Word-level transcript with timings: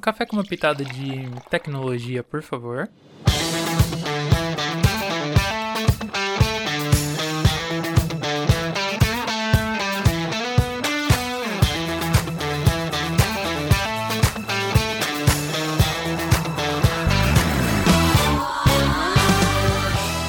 Um 0.00 0.02
café 0.02 0.24
com 0.24 0.34
uma 0.34 0.42
pitada 0.42 0.82
de 0.82 1.28
tecnologia, 1.50 2.22
por 2.22 2.42
favor. 2.42 2.88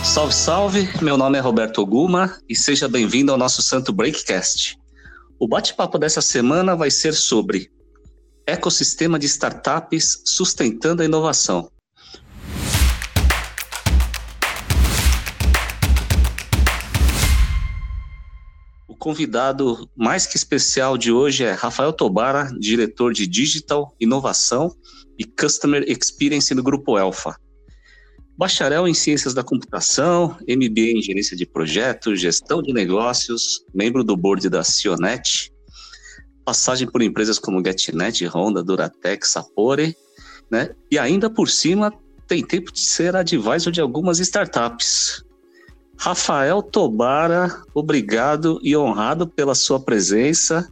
Salve, 0.03 0.33
salve! 0.33 0.89
Meu 1.01 1.15
nome 1.15 1.37
é 1.37 1.41
Roberto 1.41 1.85
Guma 1.85 2.37
e 2.49 2.57
seja 2.57 2.89
bem-vindo 2.89 3.31
ao 3.31 3.37
nosso 3.37 3.61
Santo 3.61 3.93
Breakcast. 3.93 4.77
O 5.39 5.47
bate-papo 5.47 5.97
dessa 5.97 6.19
semana 6.19 6.75
vai 6.75 6.91
ser 6.91 7.13
sobre 7.13 7.71
ecossistema 8.51 9.17
de 9.17 9.25
startups 9.27 10.23
sustentando 10.25 11.01
a 11.01 11.05
inovação. 11.05 11.71
O 18.89 18.95
convidado 18.95 19.89
mais 19.95 20.27
que 20.27 20.35
especial 20.35 20.97
de 20.97 21.11
hoje 21.11 21.45
é 21.45 21.53
Rafael 21.53 21.93
Tobara, 21.93 22.51
diretor 22.59 23.13
de 23.13 23.25
Digital, 23.25 23.95
Inovação 23.99 24.75
e 25.17 25.23
Customer 25.23 25.83
Experience 25.87 26.53
no 26.53 26.61
Grupo 26.61 26.97
Elfa. 26.97 27.35
Bacharel 28.37 28.87
em 28.87 28.93
Ciências 28.93 29.33
da 29.33 29.43
Computação, 29.43 30.35
MBA 30.41 30.97
em 30.97 31.01
Gerência 31.01 31.37
de 31.37 31.45
Projetos, 31.45 32.19
Gestão 32.19 32.61
de 32.61 32.73
Negócios, 32.73 33.63
membro 33.73 34.03
do 34.03 34.17
board 34.17 34.49
da 34.49 34.63
Cionet, 34.63 35.51
passagem 36.51 36.85
por 36.85 37.01
empresas 37.01 37.39
como 37.39 37.63
GetNet, 37.63 38.27
Honda, 38.27 38.61
Duratec, 38.61 39.25
Sapore, 39.25 39.95
né? 40.49 40.71
E 40.91 40.99
ainda 40.99 41.29
por 41.29 41.47
cima 41.47 41.93
tem 42.27 42.45
tempo 42.45 42.73
de 42.73 42.81
ser 42.81 43.15
advisor 43.15 43.71
de 43.71 43.79
algumas 43.79 44.19
startups. 44.19 45.23
Rafael 45.97 46.61
Tobara, 46.61 47.63
obrigado 47.73 48.59
e 48.61 48.75
honrado 48.75 49.25
pela 49.27 49.55
sua 49.55 49.79
presença. 49.79 50.67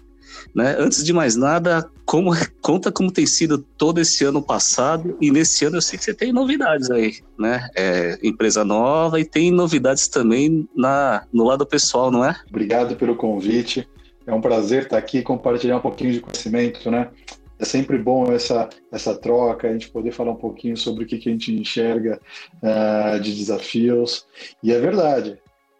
Né? 0.53 0.75
Antes 0.77 1.01
de 1.01 1.13
mais 1.13 1.37
nada, 1.37 1.89
como, 2.05 2.31
conta 2.61 2.91
como 2.91 3.09
tem 3.09 3.25
sido 3.25 3.59
todo 3.77 4.01
esse 4.01 4.25
ano 4.25 4.41
passado 4.41 5.17
e 5.21 5.31
nesse 5.31 5.63
ano 5.63 5.77
eu 5.77 5.81
sei 5.81 5.97
que 5.97 6.03
você 6.03 6.13
tem 6.13 6.33
novidades 6.33 6.91
aí, 6.91 7.19
né? 7.37 7.69
É, 7.73 8.19
empresa 8.21 8.65
nova 8.65 9.17
e 9.17 9.23
tem 9.23 9.49
novidades 9.49 10.09
também 10.09 10.67
na, 10.75 11.23
no 11.31 11.45
lado 11.45 11.65
pessoal, 11.65 12.11
não 12.11 12.25
é? 12.25 12.35
Obrigado 12.49 12.97
pelo 12.97 13.15
convite. 13.15 13.87
É 14.29 14.33
um 14.33 14.41
prazer 14.41 14.83
estar 14.83 14.97
aqui 14.99 15.17
e 15.17 15.23
compartilhar 15.23 15.77
um 15.77 15.81
pouquinho 15.81 16.13
de 16.13 16.19
conhecimento, 16.19 16.91
né? 16.91 17.09
É 17.57 17.65
sempre 17.65 17.97
bom 17.97 18.31
essa, 18.31 18.69
essa 18.91 19.17
troca, 19.17 19.67
a 19.67 19.73
gente 19.73 19.89
poder 19.89 20.11
falar 20.11 20.33
um 20.33 20.35
pouquinho 20.35 20.77
sobre 20.77 21.03
o 21.03 21.07
que, 21.07 21.17
que 21.17 21.29
a 21.29 21.31
gente 21.31 21.51
enxerga 21.51 22.21
uh, 22.61 23.19
de 23.19 23.35
desafios. 23.35 24.27
E 24.61 24.71
é 24.71 24.79
verdade 24.79 25.39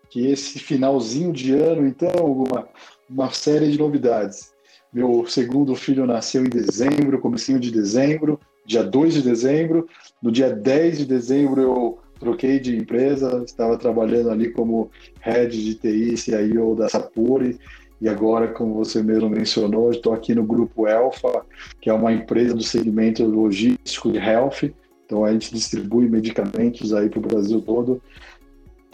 que 0.09 0.25
esse 0.25 0.58
finalzinho 0.58 1.31
de 1.31 1.53
ano, 1.53 1.88
então, 1.88 2.25
uma, 2.25 2.67
uma 3.08 3.31
série 3.31 3.72
de 3.72 3.77
novidades. 3.77 4.52
Meu 4.92 5.27
segundo 5.27 5.75
filho 5.75 6.08
nasceu 6.08 6.44
em 6.44 6.50
dezembro, 6.50 7.22
comecinho 7.22 7.59
de 7.59 7.70
dezembro, 7.70 8.39
dia 8.66 8.83
2 8.83 9.14
de 9.14 9.22
dezembro. 9.22 9.88
No 10.23 10.31
dia 10.31 10.50
10 10.50 10.97
de 10.97 11.05
dezembro 11.05 11.61
eu 11.61 12.00
troquei 12.20 12.59
de 12.59 12.75
empresa, 12.75 13.44
estava 13.45 13.77
trabalhando 13.77 14.31
ali 14.31 14.52
como 14.52 14.89
head 15.22 15.64
de 15.64 15.75
TI, 15.75 16.17
CIO 16.17 16.75
da 16.75 16.89
Sapuri, 16.89 17.59
e 18.02 18.08
agora, 18.08 18.47
como 18.47 18.75
você 18.75 19.03
mesmo 19.03 19.30
mencionou, 19.30 19.92
estou 19.92 20.14
aqui 20.14 20.33
no 20.33 20.44
grupo 20.44 20.88
Elfa, 20.88 21.45
que 21.81 21.89
é 21.89 21.94
uma 21.94 22.14
empresa 22.14 22.53
do 22.53 22.64
segmento 22.64 23.25
logístico 23.25 24.11
de 24.11 24.17
health. 24.17 24.72
Então 25.05 25.25
a 25.25 25.33
gente 25.33 25.53
distribui 25.53 26.08
medicamentos 26.08 26.94
aí 26.94 27.09
para 27.09 27.20
o 27.20 27.22
Brasil 27.22 27.61
todo. 27.61 28.02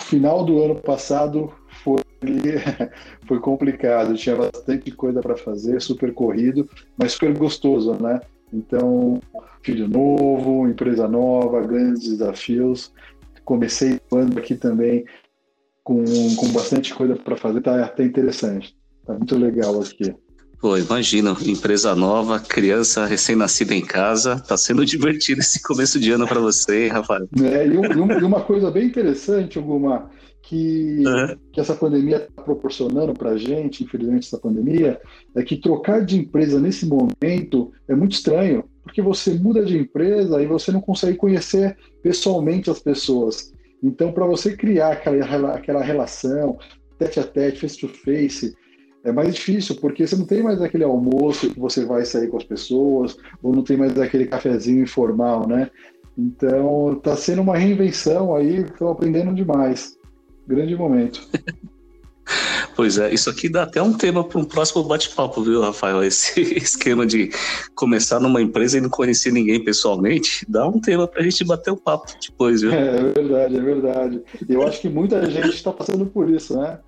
Final 0.01 0.43
do 0.43 0.61
ano 0.63 0.75
passado 0.75 1.53
foi, 1.83 2.01
foi 3.27 3.39
complicado, 3.39 4.15
tinha 4.15 4.35
bastante 4.35 4.91
coisa 4.91 5.21
para 5.21 5.37
fazer, 5.37 5.81
super 5.81 6.13
corrido, 6.13 6.67
mas 6.97 7.13
super 7.13 7.37
gostoso, 7.37 7.93
né? 8.01 8.19
Então, 8.51 9.19
filho 9.61 9.87
novo, 9.87 10.67
empresa 10.67 11.07
nova, 11.07 11.61
grandes 11.61 12.09
desafios. 12.09 12.91
Comecei 13.43 13.99
o 14.09 14.15
ano 14.15 14.39
aqui 14.39 14.55
também 14.55 15.05
com, 15.83 16.03
com 16.37 16.47
bastante 16.51 16.93
coisa 16.95 17.15
para 17.15 17.37
fazer, 17.37 17.61
tá 17.61 17.83
até 17.83 18.03
interessante. 18.03 18.75
Tá 19.05 19.13
muito 19.13 19.37
legal 19.37 19.81
aqui. 19.81 20.13
Pô, 20.59 20.77
imagina, 20.77 21.35
empresa 21.45 21.93
nova, 21.93 22.39
criança 22.39 23.05
recém-nascida 23.05 23.75
em 23.75 23.85
casa, 23.85 24.39
tá 24.39 24.57
sendo 24.57 24.83
divertido 24.85 25.41
esse 25.41 25.61
começo 25.61 25.99
de 25.99 26.11
ano 26.11 26.27
para 26.27 26.39
você, 26.39 26.87
Rafael? 26.87 27.27
É, 27.43 27.67
e, 27.67 27.77
um, 27.77 28.19
e, 28.19 28.23
uma 28.23 28.41
coisa 28.41 28.71
bem 28.71 28.87
interessante, 28.87 29.57
alguma 29.57 30.09
que, 30.41 31.03
uhum. 31.05 31.37
que 31.51 31.59
essa 31.59 31.75
pandemia 31.75 32.17
está 32.17 32.41
proporcionando 32.41 33.13
para 33.13 33.31
a 33.31 33.37
gente, 33.37 33.83
infelizmente, 33.83 34.27
essa 34.27 34.37
pandemia, 34.37 34.99
é 35.35 35.43
que 35.43 35.57
trocar 35.57 36.05
de 36.05 36.17
empresa 36.17 36.59
nesse 36.59 36.85
momento 36.85 37.71
é 37.87 37.95
muito 37.95 38.13
estranho, 38.13 38.63
porque 38.83 39.01
você 39.01 39.33
muda 39.33 39.65
de 39.65 39.77
empresa 39.77 40.41
e 40.41 40.45
você 40.45 40.71
não 40.71 40.81
consegue 40.81 41.17
conhecer 41.17 41.75
pessoalmente 42.01 42.69
as 42.69 42.79
pessoas. 42.79 43.51
Então, 43.83 44.11
para 44.11 44.25
você 44.25 44.55
criar 44.55 44.93
aquela, 44.93 45.53
aquela 45.53 45.83
relação, 45.83 46.57
tete 46.97 47.19
a 47.19 47.23
tete, 47.23 47.61
face 47.61 47.77
to 47.79 47.87
face, 47.87 48.55
é 49.05 49.11
mais 49.11 49.35
difícil, 49.35 49.75
porque 49.75 50.05
você 50.05 50.15
não 50.15 50.25
tem 50.25 50.41
mais 50.41 50.59
aquele 50.61 50.83
almoço 50.83 51.49
que 51.51 51.59
você 51.59 51.85
vai 51.85 52.03
sair 52.03 52.27
com 52.27 52.37
as 52.37 52.43
pessoas, 52.43 53.15
ou 53.41 53.55
não 53.55 53.63
tem 53.63 53.77
mais 53.77 53.97
aquele 53.99 54.25
cafezinho 54.25 54.81
informal, 54.81 55.47
né? 55.47 55.69
Então, 56.17 56.93
está 56.93 57.15
sendo 57.15 57.41
uma 57.43 57.55
reinvenção 57.55 58.35
aí, 58.35 58.61
estou 58.61 58.89
aprendendo 58.89 59.33
demais. 59.33 59.95
Grande 60.47 60.75
momento. 60.75 61.21
Pois 62.75 62.97
é, 62.97 63.13
isso 63.13 63.29
aqui 63.29 63.47
dá 63.47 63.63
até 63.63 63.81
um 63.81 63.93
tema 63.93 64.21
para 64.21 64.37
um 64.37 64.43
próximo 64.43 64.83
bate-papo, 64.83 65.41
viu, 65.41 65.61
Rafael? 65.61 66.03
Esse 66.03 66.41
esquema 66.57 67.05
de 67.05 67.31
começar 67.73 68.19
numa 68.19 68.41
empresa 68.41 68.77
e 68.77 68.81
não 68.81 68.89
conhecer 68.89 69.31
ninguém 69.31 69.63
pessoalmente, 69.63 70.45
dá 70.49 70.67
um 70.67 70.81
tema 70.81 71.07
para 71.07 71.21
a 71.21 71.23
gente 71.23 71.45
bater 71.45 71.71
o 71.71 71.75
um 71.75 71.77
papo 71.77 72.11
depois, 72.19 72.61
viu? 72.61 72.73
É, 72.73 72.97
é 72.97 73.13
verdade, 73.13 73.55
é 73.55 73.61
verdade. 73.61 74.23
Eu 74.49 74.67
acho 74.67 74.81
que 74.81 74.89
muita 74.89 75.29
gente 75.29 75.55
está 75.55 75.71
passando 75.71 76.05
por 76.05 76.29
isso, 76.29 76.59
né? 76.59 76.79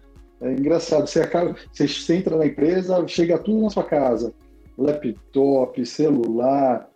É 0.42 0.52
engraçado, 0.52 1.08
você, 1.08 1.22
acaba, 1.22 1.56
você 1.72 2.16
entra 2.16 2.38
na 2.38 2.46
empresa, 2.46 3.08
chega 3.08 3.38
tudo 3.38 3.64
na 3.64 3.70
sua 3.70 3.84
casa, 3.84 4.34
laptop, 4.78 5.84
celular, 5.86 6.88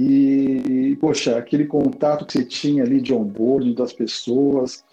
e, 0.00 0.96
poxa, 1.00 1.36
aquele 1.36 1.66
contato 1.66 2.24
que 2.24 2.32
você 2.32 2.44
tinha 2.44 2.84
ali 2.84 3.00
de 3.00 3.12
onboarding 3.12 3.74
das 3.74 3.92
pessoas, 3.92 4.84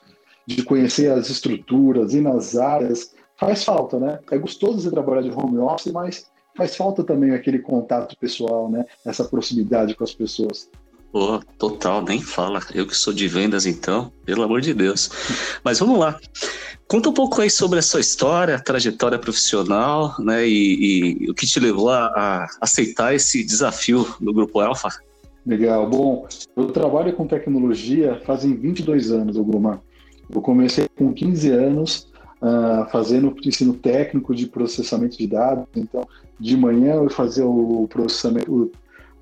de 0.47 0.63
conhecer 0.63 1.11
as 1.11 1.29
estruturas 1.29 2.13
e 2.13 2.21
nas 2.21 2.55
áreas, 2.55 3.13
faz 3.37 3.63
falta, 3.63 3.99
né? 3.99 4.19
É 4.31 4.37
gostoso 4.37 4.79
você 4.79 4.89
trabalhar 4.89 5.21
de 5.21 5.31
home 5.31 5.59
office, 5.59 5.91
mas 5.91 6.25
faz 6.57 6.75
falta 6.75 7.03
também 7.03 7.31
aquele 7.31 7.59
contato 7.59 8.17
pessoal, 8.17 8.69
né? 8.69 8.85
Essa 9.05 9.23
proximidade 9.25 9.93
com 9.95 10.03
as 10.03 10.13
pessoas. 10.13 10.69
Pô, 11.11 11.39
total, 11.57 12.03
nem 12.03 12.21
fala. 12.21 12.59
Eu 12.73 12.87
que 12.87 12.95
sou 12.95 13.13
de 13.13 13.27
vendas, 13.27 13.65
então, 13.65 14.11
pelo 14.25 14.43
amor 14.43 14.59
de 14.59 14.73
Deus. 14.73 15.09
Mas 15.63 15.79
vamos 15.79 15.99
lá. 15.99 16.19
Conta 16.87 17.09
um 17.09 17.13
pouco 17.13 17.41
aí 17.41 17.49
sobre 17.49 17.79
a 17.79 17.81
sua 17.81 17.99
história, 17.99 18.59
trajetória 18.59 19.17
profissional, 19.17 20.15
né? 20.19 20.47
E, 20.47 21.23
e 21.23 21.29
o 21.31 21.33
que 21.33 21.47
te 21.47 21.59
levou 21.59 21.89
a, 21.89 22.05
a, 22.07 22.47
aceitar 22.61 23.15
esse 23.15 23.43
desafio 23.43 24.07
do 24.19 24.31
Grupo 24.31 24.59
Alfa. 24.59 24.89
Legal. 25.45 25.89
Bom, 25.89 26.27
eu 26.55 26.67
trabalho 26.67 27.13
com 27.13 27.27
tecnologia 27.27 28.21
fazem 28.25 28.55
22 28.55 29.11
anos, 29.11 29.37
Guma. 29.37 29.81
Eu 30.33 30.41
comecei 30.41 30.87
com 30.95 31.13
15 31.13 31.49
anos 31.49 32.07
uh, 32.41 32.89
fazendo 32.91 33.35
ensino 33.43 33.73
técnico 33.73 34.35
de 34.35 34.47
processamento 34.47 35.17
de 35.17 35.27
dados. 35.27 35.65
Então, 35.75 36.07
de 36.39 36.55
manhã 36.55 36.95
eu 36.95 37.09
fazia 37.09 37.45
o 37.45 37.87
processamento, 37.87 38.71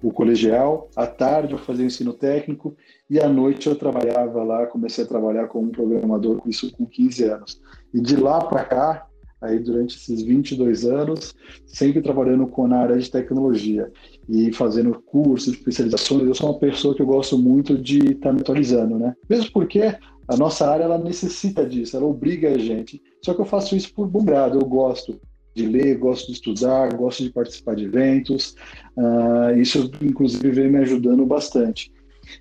o 0.03 0.11
colegial, 0.11 0.89
à 0.97 1.07
tarde 1.07 1.53
eu 1.53 1.57
fazia 1.57 1.85
ensino 1.85 2.11
técnico 2.11 2.75
e 3.09 3.21
à 3.21 3.29
noite 3.29 3.67
eu 3.67 3.75
trabalhava 3.75 4.43
lá, 4.43 4.67
comecei 4.67 5.05
a 5.05 5.07
trabalhar 5.07 5.47
como 5.47 5.71
programador 5.71 6.39
com 6.39 6.49
isso 6.49 6.69
com 6.73 6.85
15 6.85 7.23
anos. 7.23 7.61
E 7.93 8.01
de 8.01 8.17
lá 8.17 8.43
para 8.43 8.65
cá, 8.65 9.07
aí 9.41 9.59
durante 9.59 9.95
esses 9.95 10.21
22 10.21 10.83
anos, 10.83 11.33
sempre 11.65 12.01
trabalhando 12.01 12.45
com 12.47 12.67
na 12.67 12.79
área 12.79 12.97
de 12.97 13.09
tecnologia 13.09 13.89
e 14.27 14.51
fazendo 14.51 15.01
cursos, 15.01 15.53
especializações. 15.53 16.23
Eu 16.23 16.35
sou 16.35 16.49
uma 16.51 16.59
pessoa 16.59 16.93
que 16.93 17.01
eu 17.01 17.07
gosto 17.07 17.37
muito 17.37 17.77
de 17.77 17.99
estar 17.99 18.29
tá 18.29 18.33
me 18.33 18.41
atualizando, 18.41 18.99
né? 18.99 19.15
Mesmo 19.29 19.51
porque 19.53 19.95
a 20.27 20.35
nossa 20.35 20.69
área 20.69 20.83
ela 20.83 20.97
necessita 20.97 21.65
disso, 21.65 21.95
ela 21.95 22.05
obriga 22.05 22.49
a 22.49 22.57
gente. 22.57 23.01
Só 23.23 23.33
que 23.33 23.39
eu 23.39 23.45
faço 23.45 23.73
isso 23.73 23.93
por 23.93 24.05
bom 24.05 24.25
grado, 24.25 24.59
eu 24.59 24.65
gosto 24.65 25.17
de 25.55 25.65
ler, 25.65 25.97
gosto 25.97 26.27
de 26.27 26.33
estudar, 26.33 26.93
gosto 26.95 27.23
de 27.23 27.29
participar 27.29 27.75
de 27.75 27.85
eventos. 27.85 28.55
Uh, 28.97 29.57
isso, 29.57 29.91
inclusive, 30.01 30.49
vem 30.51 30.71
me 30.71 30.79
ajudando 30.79 31.25
bastante. 31.25 31.91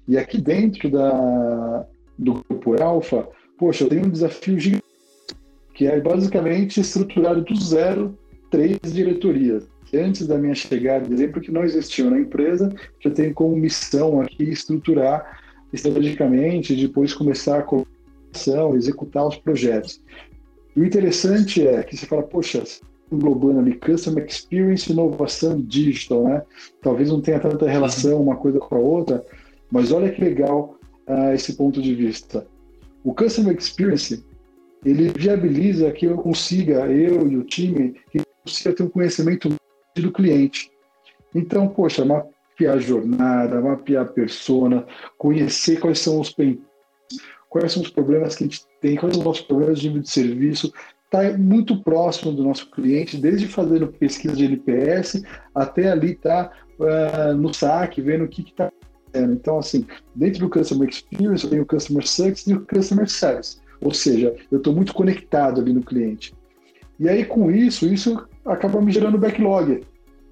E 0.09 0.17
aqui 0.17 0.41
dentro 0.41 0.91
da, 0.91 1.87
do 2.19 2.45
Grupo 2.49 2.83
Alfa, 2.83 3.29
poxa, 3.59 3.85
eu 3.85 3.89
tenho 3.89 4.07
um 4.07 4.11
desafio 4.11 4.59
gigante, 4.59 4.85
que 5.75 5.87
é 5.87 6.01
basicamente 6.01 6.81
estruturar 6.81 7.41
do 7.41 7.55
zero 7.57 8.17
três 8.51 8.79
diretorias. 8.93 9.67
antes 9.95 10.27
da 10.27 10.39
minha 10.39 10.55
chegada, 10.55 11.13
exemplo 11.13 11.41
que 11.41 11.51
não 11.51 11.65
existiam 11.65 12.11
na 12.11 12.19
empresa, 12.19 12.73
que 12.99 13.09
eu 13.09 13.15
tenho 13.15 13.35
como 13.35 13.57
missão 13.57 14.21
aqui 14.21 14.45
estruturar 14.45 15.41
estrategicamente, 15.73 16.77
depois 16.77 17.15
começar 17.15 17.59
a 17.59 17.63
colocação, 17.63 18.77
executar 18.77 19.27
os 19.27 19.37
projetos. 19.37 20.03
E 20.77 20.81
o 20.81 20.85
interessante 20.85 21.67
é 21.67 21.83
que 21.83 21.97
você 21.97 22.07
fala, 22.07 22.23
poxa, 22.23 22.63
englobando 23.15 23.61
ali 23.61 23.75
Customer 23.75 24.25
Experience, 24.25 24.91
inovação 24.91 25.61
digital, 25.61 26.25
né? 26.25 26.43
Talvez 26.81 27.11
não 27.11 27.21
tenha 27.21 27.41
tanta 27.41 27.69
relação 27.69 28.23
uma 28.23 28.37
coisa 28.37 28.59
com 28.59 28.75
a 28.75 28.79
outra, 28.79 29.25
mas 29.71 29.93
olha 29.93 30.11
que 30.11 30.23
legal 30.23 30.77
uh, 31.09 31.33
esse 31.33 31.55
ponto 31.55 31.81
de 31.81 31.95
vista. 31.95 32.47
O 33.05 33.15
Customer 33.15 33.57
Experience, 33.57 34.25
ele 34.85 35.09
viabiliza 35.09 35.91
que 35.93 36.07
eu 36.07 36.17
consiga, 36.17 36.87
eu 36.87 37.29
e 37.29 37.37
o 37.37 37.45
time, 37.45 37.95
que 38.11 38.23
consiga 38.45 38.75
ter 38.75 38.83
um 38.83 38.89
conhecimento 38.89 39.49
do 39.97 40.13
cliente. 40.13 40.71
Então, 41.35 41.69
poxa, 41.69 42.05
mapear 42.05 42.75
a 42.75 42.79
jornada, 42.79 43.61
mapear 43.61 44.05
a 44.05 44.09
persona, 44.09 44.87
conhecer 45.17 45.81
quais 45.81 45.99
são 45.99 46.21
os 46.21 46.35
quais 47.49 47.73
são 47.73 47.83
os 47.83 47.91
problemas 47.91 48.35
que 48.35 48.45
a 48.45 48.47
gente 48.47 48.65
tem, 48.81 48.97
quais 48.97 49.15
são 49.15 49.21
os 49.21 49.27
nossos 49.27 49.45
problemas 49.45 49.79
de 49.79 49.89
nível 49.89 50.03
de 50.03 50.11
serviço, 50.11 50.73
está 51.13 51.37
muito 51.37 51.77
próximo 51.83 52.33
do 52.33 52.43
nosso 52.43 52.71
cliente, 52.71 53.19
desde 53.19 53.47
fazendo 53.47 53.87
pesquisa 53.87 54.35
de 54.35 54.47
NPS 54.47 55.23
até 55.55 55.91
ali 55.91 56.15
tá, 56.15 56.51
uh, 56.79 57.35
no 57.35 57.53
saque, 57.53 58.01
vendo 58.01 58.25
o 58.25 58.29
que 58.29 58.41
está 58.41 58.69
acontecendo. 58.69 59.35
Então, 59.35 59.59
assim, 59.59 59.87
dentro 60.15 60.41
do 60.41 60.49
Customer 60.49 60.89
Experience, 60.89 61.45
eu 61.45 61.51
tenho 61.51 61.63
o 61.65 61.67
Customer 61.67 62.07
Success 62.07 62.47
e 62.47 62.55
o 62.55 62.67
Customer 62.67 63.09
Service. 63.09 63.59
Ou 63.83 63.93
seja, 63.93 64.35
eu 64.51 64.57
estou 64.57 64.75
muito 64.75 64.95
conectado 64.95 65.61
ali 65.61 65.73
no 65.73 65.83
cliente. 65.83 66.33
E 66.99 67.09
aí, 67.09 67.25
com 67.25 67.51
isso, 67.51 67.87
isso 67.87 68.27
acaba 68.47 68.81
me 68.81 68.91
gerando 68.91 69.19
backlog 69.19 69.83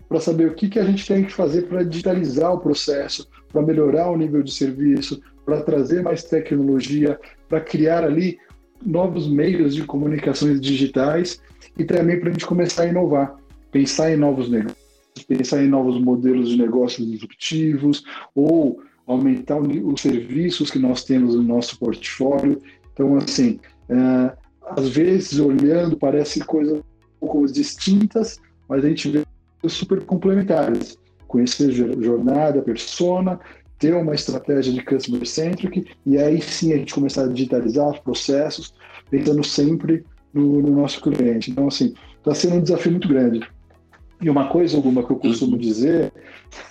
para 0.09 0.21
saber 0.21 0.49
o 0.49 0.55
que, 0.55 0.69
que 0.69 0.79
a 0.79 0.85
gente 0.85 1.07
tem 1.07 1.25
que 1.25 1.33
fazer 1.33 1.63
para 1.63 1.83
digitalizar 1.83 2.53
o 2.53 2.59
processo, 2.59 3.29
para 3.53 3.63
melhorar 3.63 4.11
o 4.11 4.17
nível 4.17 4.43
de 4.43 4.53
serviço, 4.53 5.21
para 5.45 5.63
trazer 5.63 6.03
mais 6.03 6.25
tecnologia, 6.25 7.19
para 7.49 7.61
criar 7.61 8.05
ali 8.05 8.39
novos 8.85 9.29
meios 9.29 9.75
de 9.75 9.85
comunicações 9.85 10.61
digitais 10.61 11.41
e 11.79 11.85
também 11.85 12.19
para 12.19 12.31
a 12.31 12.33
gente 12.33 12.47
começar 12.47 12.85
a 12.85 12.87
inovar, 12.87 13.37
pensar 13.71 14.13
em 14.13 14.17
novos 14.17 14.51
negócios, 14.51 14.79
pensar 15.27 15.63
em 15.63 15.69
novos 15.69 16.01
modelos 16.01 16.49
de 16.49 16.57
negócios 16.57 17.07
disruptivos 17.11 18.05
ou 18.35 18.83
aumentar 19.07 19.59
os 19.61 20.01
serviços 20.01 20.71
que 20.71 20.79
nós 20.79 21.05
temos 21.05 21.35
no 21.35 21.43
nosso 21.43 21.79
portfólio. 21.79 22.61
Então, 22.93 23.17
assim, 23.17 23.59
é, 23.89 24.33
às 24.63 24.89
vezes 24.89 25.39
olhando 25.39 25.97
parece 25.97 26.41
coisas 26.41 26.79
um 26.79 26.83
pouco 27.19 27.47
distintas, 27.47 28.41
mas 28.69 28.85
a 28.85 28.89
gente 28.89 29.11
vê 29.11 29.25
super 29.69 30.03
complementares. 30.05 30.97
Conhecer 31.27 31.71
jornada, 31.73 32.63
persona, 32.63 33.39
ter 33.81 33.95
uma 33.95 34.15
estratégia 34.15 34.73
de 34.73 34.85
customer 34.85 35.27
centric 35.27 35.87
e 36.05 36.19
aí 36.19 36.41
sim 36.41 36.73
a 36.73 36.77
gente 36.77 36.95
começar 36.95 37.25
a 37.25 37.29
digitalizar 37.29 37.89
os 37.89 37.99
processos, 37.99 38.75
pensando 39.11 39.43
sempre 39.43 40.05
no, 40.35 40.61
no 40.61 40.71
nosso 40.71 41.01
cliente. 41.01 41.51
Então, 41.51 41.67
assim, 41.67 41.95
está 42.19 42.35
sendo 42.35 42.57
um 42.57 42.63
desafio 42.63 42.93
muito 42.93 43.09
grande. 43.09 43.41
E 44.21 44.29
uma 44.29 44.49
coisa, 44.49 44.77
alguma 44.77 45.03
que 45.03 45.11
eu 45.11 45.17
costumo 45.17 45.53
uhum. 45.53 45.59
dizer 45.59 46.13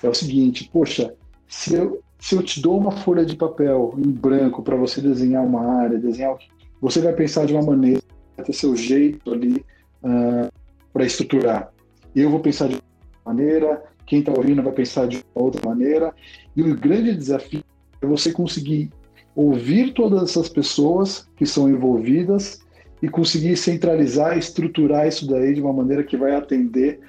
é 0.03 0.07
o 0.07 0.13
seguinte: 0.13 0.69
poxa, 0.71 1.11
se 1.47 1.73
eu, 1.73 2.00
se 2.19 2.35
eu 2.35 2.44
te 2.44 2.61
dou 2.61 2.77
uma 2.77 2.91
folha 2.91 3.25
de 3.25 3.35
papel 3.35 3.95
em 3.97 4.11
branco 4.11 4.61
para 4.61 4.75
você 4.75 5.01
desenhar 5.01 5.44
uma 5.44 5.81
área, 5.81 5.97
desenhar, 5.97 6.38
você 6.79 7.01
vai 7.01 7.13
pensar 7.13 7.47
de 7.47 7.53
uma 7.53 7.63
maneira, 7.63 8.01
vai 8.38 8.45
ter 8.45 8.53
seu 8.53 8.75
jeito 8.75 9.33
ali 9.33 9.65
uh, 10.03 10.45
ah, 10.45 10.50
para 10.94 11.06
estruturar. 11.06 11.73
Eu 12.15 12.29
vou 12.29 12.39
pensar 12.39 12.67
de 12.67 12.75
uma 12.75 13.33
maneira, 13.33 13.83
quem 14.09 14.19
está 14.19 14.33
ouvindo 14.35 14.63
vai 14.63 14.73
pensar 14.73 15.07
de 15.07 15.23
outra 15.35 15.61
maneira. 15.69 16.11
E 16.56 16.63
o 16.63 16.75
grande 16.75 17.15
desafio 17.15 17.63
é 18.01 18.06
você 18.07 18.31
conseguir 18.31 18.89
ouvir 19.35 19.94
todas 19.94 20.23
essas 20.23 20.50
pessoas 20.50 21.29
que 21.38 21.45
são 21.45 21.69
envolvidas 21.69 22.65
e 23.03 23.07
conseguir 23.07 23.56
centralizar 23.56 24.35
estruturar 24.38 25.07
isso 25.07 25.29
daí 25.29 25.53
de 25.53 25.61
uma 25.61 25.71
maneira 25.71 26.03
que 26.03 26.17
vai 26.17 26.35
atender 26.35 27.00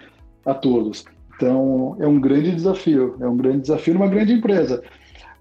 a 0.45 0.53
todos. 0.53 1.07
Então, 1.35 1.97
é 1.99 2.07
um 2.07 2.21
grande 2.21 2.55
desafio, 2.55 3.17
é 3.19 3.27
um 3.27 3.37
grande 3.37 3.63
desafio 3.63 3.95
numa 3.95 4.07
grande 4.07 4.35
empresa. 4.35 4.83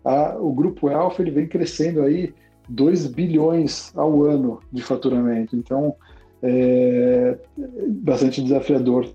A, 0.06 0.38
o 0.40 0.54
Grupo 0.54 0.88
Alfa 0.88 1.22
ele 1.22 1.32
vem 1.32 1.46
crescendo 1.46 2.02
aí 2.02 2.34
2 2.70 3.08
bilhões 3.08 3.92
ao 3.98 4.24
ano 4.24 4.62
de 4.72 4.82
faturamento, 4.82 5.58
então 5.58 5.94
é 6.42 7.38
bastante 8.02 8.42
desafiador 8.42 9.14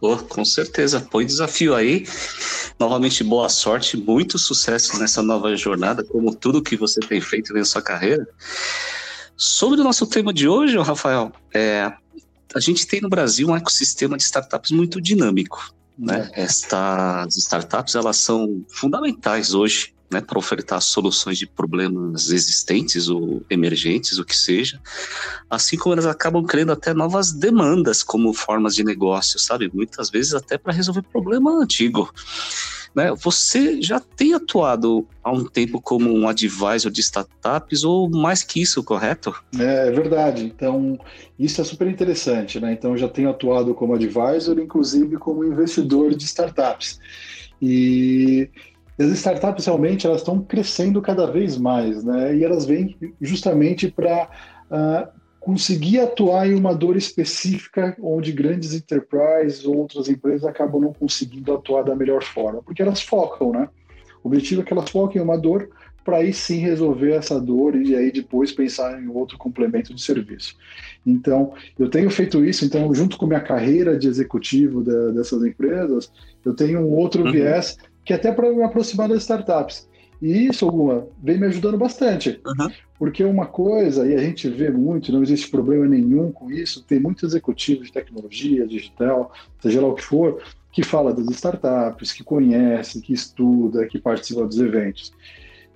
Pô, 0.00 0.16
com 0.16 0.44
certeza. 0.44 1.00
Põe 1.00 1.26
desafio 1.26 1.74
aí. 1.74 2.06
Novamente, 2.78 3.24
boa 3.24 3.48
sorte, 3.48 3.96
muito 3.96 4.38
sucesso 4.38 4.98
nessa 4.98 5.22
nova 5.22 5.54
jornada, 5.56 6.04
como 6.04 6.34
tudo 6.34 6.62
que 6.62 6.76
você 6.76 7.00
tem 7.00 7.20
feito 7.20 7.52
na 7.52 7.64
sua 7.64 7.82
carreira. 7.82 8.26
Sobre 9.36 9.80
o 9.80 9.84
nosso 9.84 10.06
tema 10.06 10.32
de 10.32 10.48
hoje, 10.48 10.78
Rafael, 10.78 11.32
é, 11.52 11.92
a 12.54 12.60
gente 12.60 12.86
tem 12.86 13.00
no 13.00 13.08
Brasil 13.08 13.48
um 13.48 13.56
ecossistema 13.56 14.16
de 14.16 14.22
startups 14.22 14.70
muito 14.70 15.00
dinâmico. 15.00 15.74
Né? 15.98 16.30
É. 16.32 16.42
Estas 16.42 17.36
startups 17.36 17.94
elas 17.96 18.16
são 18.18 18.64
fundamentais 18.68 19.52
hoje 19.52 19.92
né, 20.10 20.20
para 20.20 20.38
ofertar 20.38 20.80
soluções 20.80 21.38
de 21.38 21.46
problemas 21.46 22.30
existentes 22.30 23.08
ou 23.08 23.42
emergentes, 23.50 24.18
o 24.18 24.24
que 24.24 24.36
seja, 24.36 24.80
assim 25.50 25.76
como 25.76 25.94
elas 25.94 26.06
acabam 26.06 26.44
criando 26.44 26.72
até 26.72 26.94
novas 26.94 27.32
demandas 27.32 28.02
como 28.02 28.32
formas 28.32 28.74
de 28.74 28.84
negócio, 28.84 29.38
sabe? 29.38 29.70
Muitas 29.72 30.10
vezes 30.10 30.34
até 30.34 30.56
para 30.56 30.72
resolver 30.72 31.02
problema 31.02 31.50
antigo. 31.52 32.12
Né? 32.94 33.14
Você 33.14 33.80
já 33.82 34.00
tem 34.00 34.34
atuado 34.34 35.06
há 35.22 35.30
um 35.30 35.44
tempo 35.44 35.80
como 35.80 36.12
um 36.12 36.28
advisor 36.28 36.90
de 36.90 37.00
startups 37.00 37.84
ou 37.84 38.08
mais 38.08 38.42
que 38.42 38.62
isso, 38.62 38.82
correto? 38.82 39.34
É, 39.58 39.88
é 39.88 39.90
verdade. 39.90 40.44
Então, 40.44 40.98
isso 41.38 41.60
é 41.60 41.64
super 41.64 41.86
interessante. 41.86 42.58
Né? 42.58 42.72
Então, 42.72 42.96
já 42.96 43.08
tenho 43.08 43.30
atuado 43.30 43.74
como 43.74 43.94
advisor, 43.94 44.58
inclusive 44.58 45.16
como 45.18 45.44
investidor 45.44 46.14
de 46.14 46.24
startups. 46.24 46.98
E 47.60 48.48
as 48.98 49.10
startups 49.10 49.66
realmente 49.66 50.06
elas 50.06 50.20
estão 50.20 50.42
crescendo 50.42 51.00
cada 51.00 51.26
vez 51.26 51.56
mais, 51.56 52.02
né? 52.02 52.36
E 52.36 52.44
elas 52.44 52.64
vêm 52.64 52.96
justamente 53.20 53.90
para 53.90 54.24
uh, 54.24 54.74
ah, 54.74 55.08
conseguir 55.38 56.00
atuar 56.00 56.48
em 56.48 56.54
uma 56.54 56.74
dor 56.74 56.96
específica 56.96 57.96
onde 58.02 58.32
grandes 58.32 58.74
enterprises 58.74 59.64
ou 59.64 59.76
outras 59.76 60.08
empresas 60.08 60.44
acabam 60.44 60.82
não 60.82 60.92
conseguindo 60.92 61.54
atuar 61.54 61.84
da 61.84 61.94
melhor 61.94 62.22
forma, 62.24 62.62
porque 62.62 62.82
elas 62.82 63.00
focam, 63.00 63.52
né? 63.52 63.68
O 64.22 64.28
objetivo 64.28 64.62
é 64.62 64.64
que 64.64 64.72
elas 64.72 64.90
foquem 64.90 65.20
em 65.20 65.24
uma 65.24 65.38
dor 65.38 65.70
para 66.04 66.18
aí 66.18 66.32
sim 66.32 66.56
resolver 66.56 67.12
essa 67.12 67.38
dor 67.38 67.76
e 67.76 67.94
aí 67.94 68.10
depois 68.10 68.50
pensar 68.50 68.98
em 68.98 69.08
outro 69.08 69.36
complemento 69.36 69.94
de 69.94 70.00
serviço. 70.00 70.56
Então, 71.06 71.52
eu 71.78 71.90
tenho 71.90 72.10
feito 72.10 72.42
isso, 72.42 72.64
então, 72.64 72.94
junto 72.94 73.18
com 73.18 73.26
minha 73.26 73.40
carreira 73.40 73.96
de 73.98 74.08
executivo 74.08 74.82
da, 74.82 75.10
dessas 75.10 75.44
empresas, 75.44 76.10
eu 76.44 76.54
tenho 76.54 76.80
um 76.80 76.94
outro 76.94 77.24
uhum. 77.24 77.30
viés 77.32 77.76
que 78.08 78.14
é 78.14 78.16
até 78.16 78.32
para 78.32 78.50
me 78.50 78.62
aproximar 78.62 79.06
das 79.06 79.18
startups. 79.18 79.86
E 80.22 80.46
isso, 80.46 80.64
alguma, 80.64 81.06
vem 81.22 81.38
me 81.38 81.44
ajudando 81.44 81.76
bastante. 81.76 82.40
Uhum. 82.46 82.70
Porque 82.98 83.22
uma 83.22 83.44
coisa, 83.44 84.08
e 84.08 84.14
a 84.14 84.18
gente 84.18 84.48
vê 84.48 84.70
muito, 84.70 85.12
não 85.12 85.22
existe 85.22 85.50
problema 85.50 85.86
nenhum 85.86 86.32
com 86.32 86.50
isso, 86.50 86.82
tem 86.84 86.98
muitos 86.98 87.24
executivos 87.24 87.88
de 87.88 87.92
tecnologia, 87.92 88.66
digital, 88.66 89.30
seja 89.60 89.82
lá 89.82 89.88
o 89.88 89.94
que 89.94 90.02
for, 90.02 90.42
que 90.72 90.82
fala 90.82 91.12
das 91.12 91.28
startups, 91.28 92.10
que 92.10 92.24
conhece, 92.24 93.02
que 93.02 93.12
estuda, 93.12 93.86
que 93.86 93.98
participa 93.98 94.46
dos 94.46 94.58
eventos. 94.58 95.12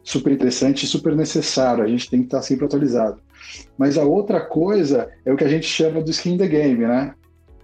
Super 0.03 0.33
interessante 0.33 0.85
e 0.85 0.89
super 0.89 1.15
necessário, 1.15 1.85
a 1.85 1.87
gente 1.87 2.09
tem 2.09 2.21
que 2.21 2.29
estar 2.29 2.41
sempre 2.41 2.65
atualizado. 2.65 3.21
Mas 3.77 3.99
a 3.99 4.05
outra 4.05 4.41
coisa 4.41 5.11
é 5.27 5.31
o 5.31 5.37
que 5.37 5.45
a 5.45 5.49
gente 5.49 5.67
chama 5.67 6.01
do 6.01 6.11
skin 6.11 6.39
the 6.39 6.49
game, 6.49 6.87
né? 6.87 7.15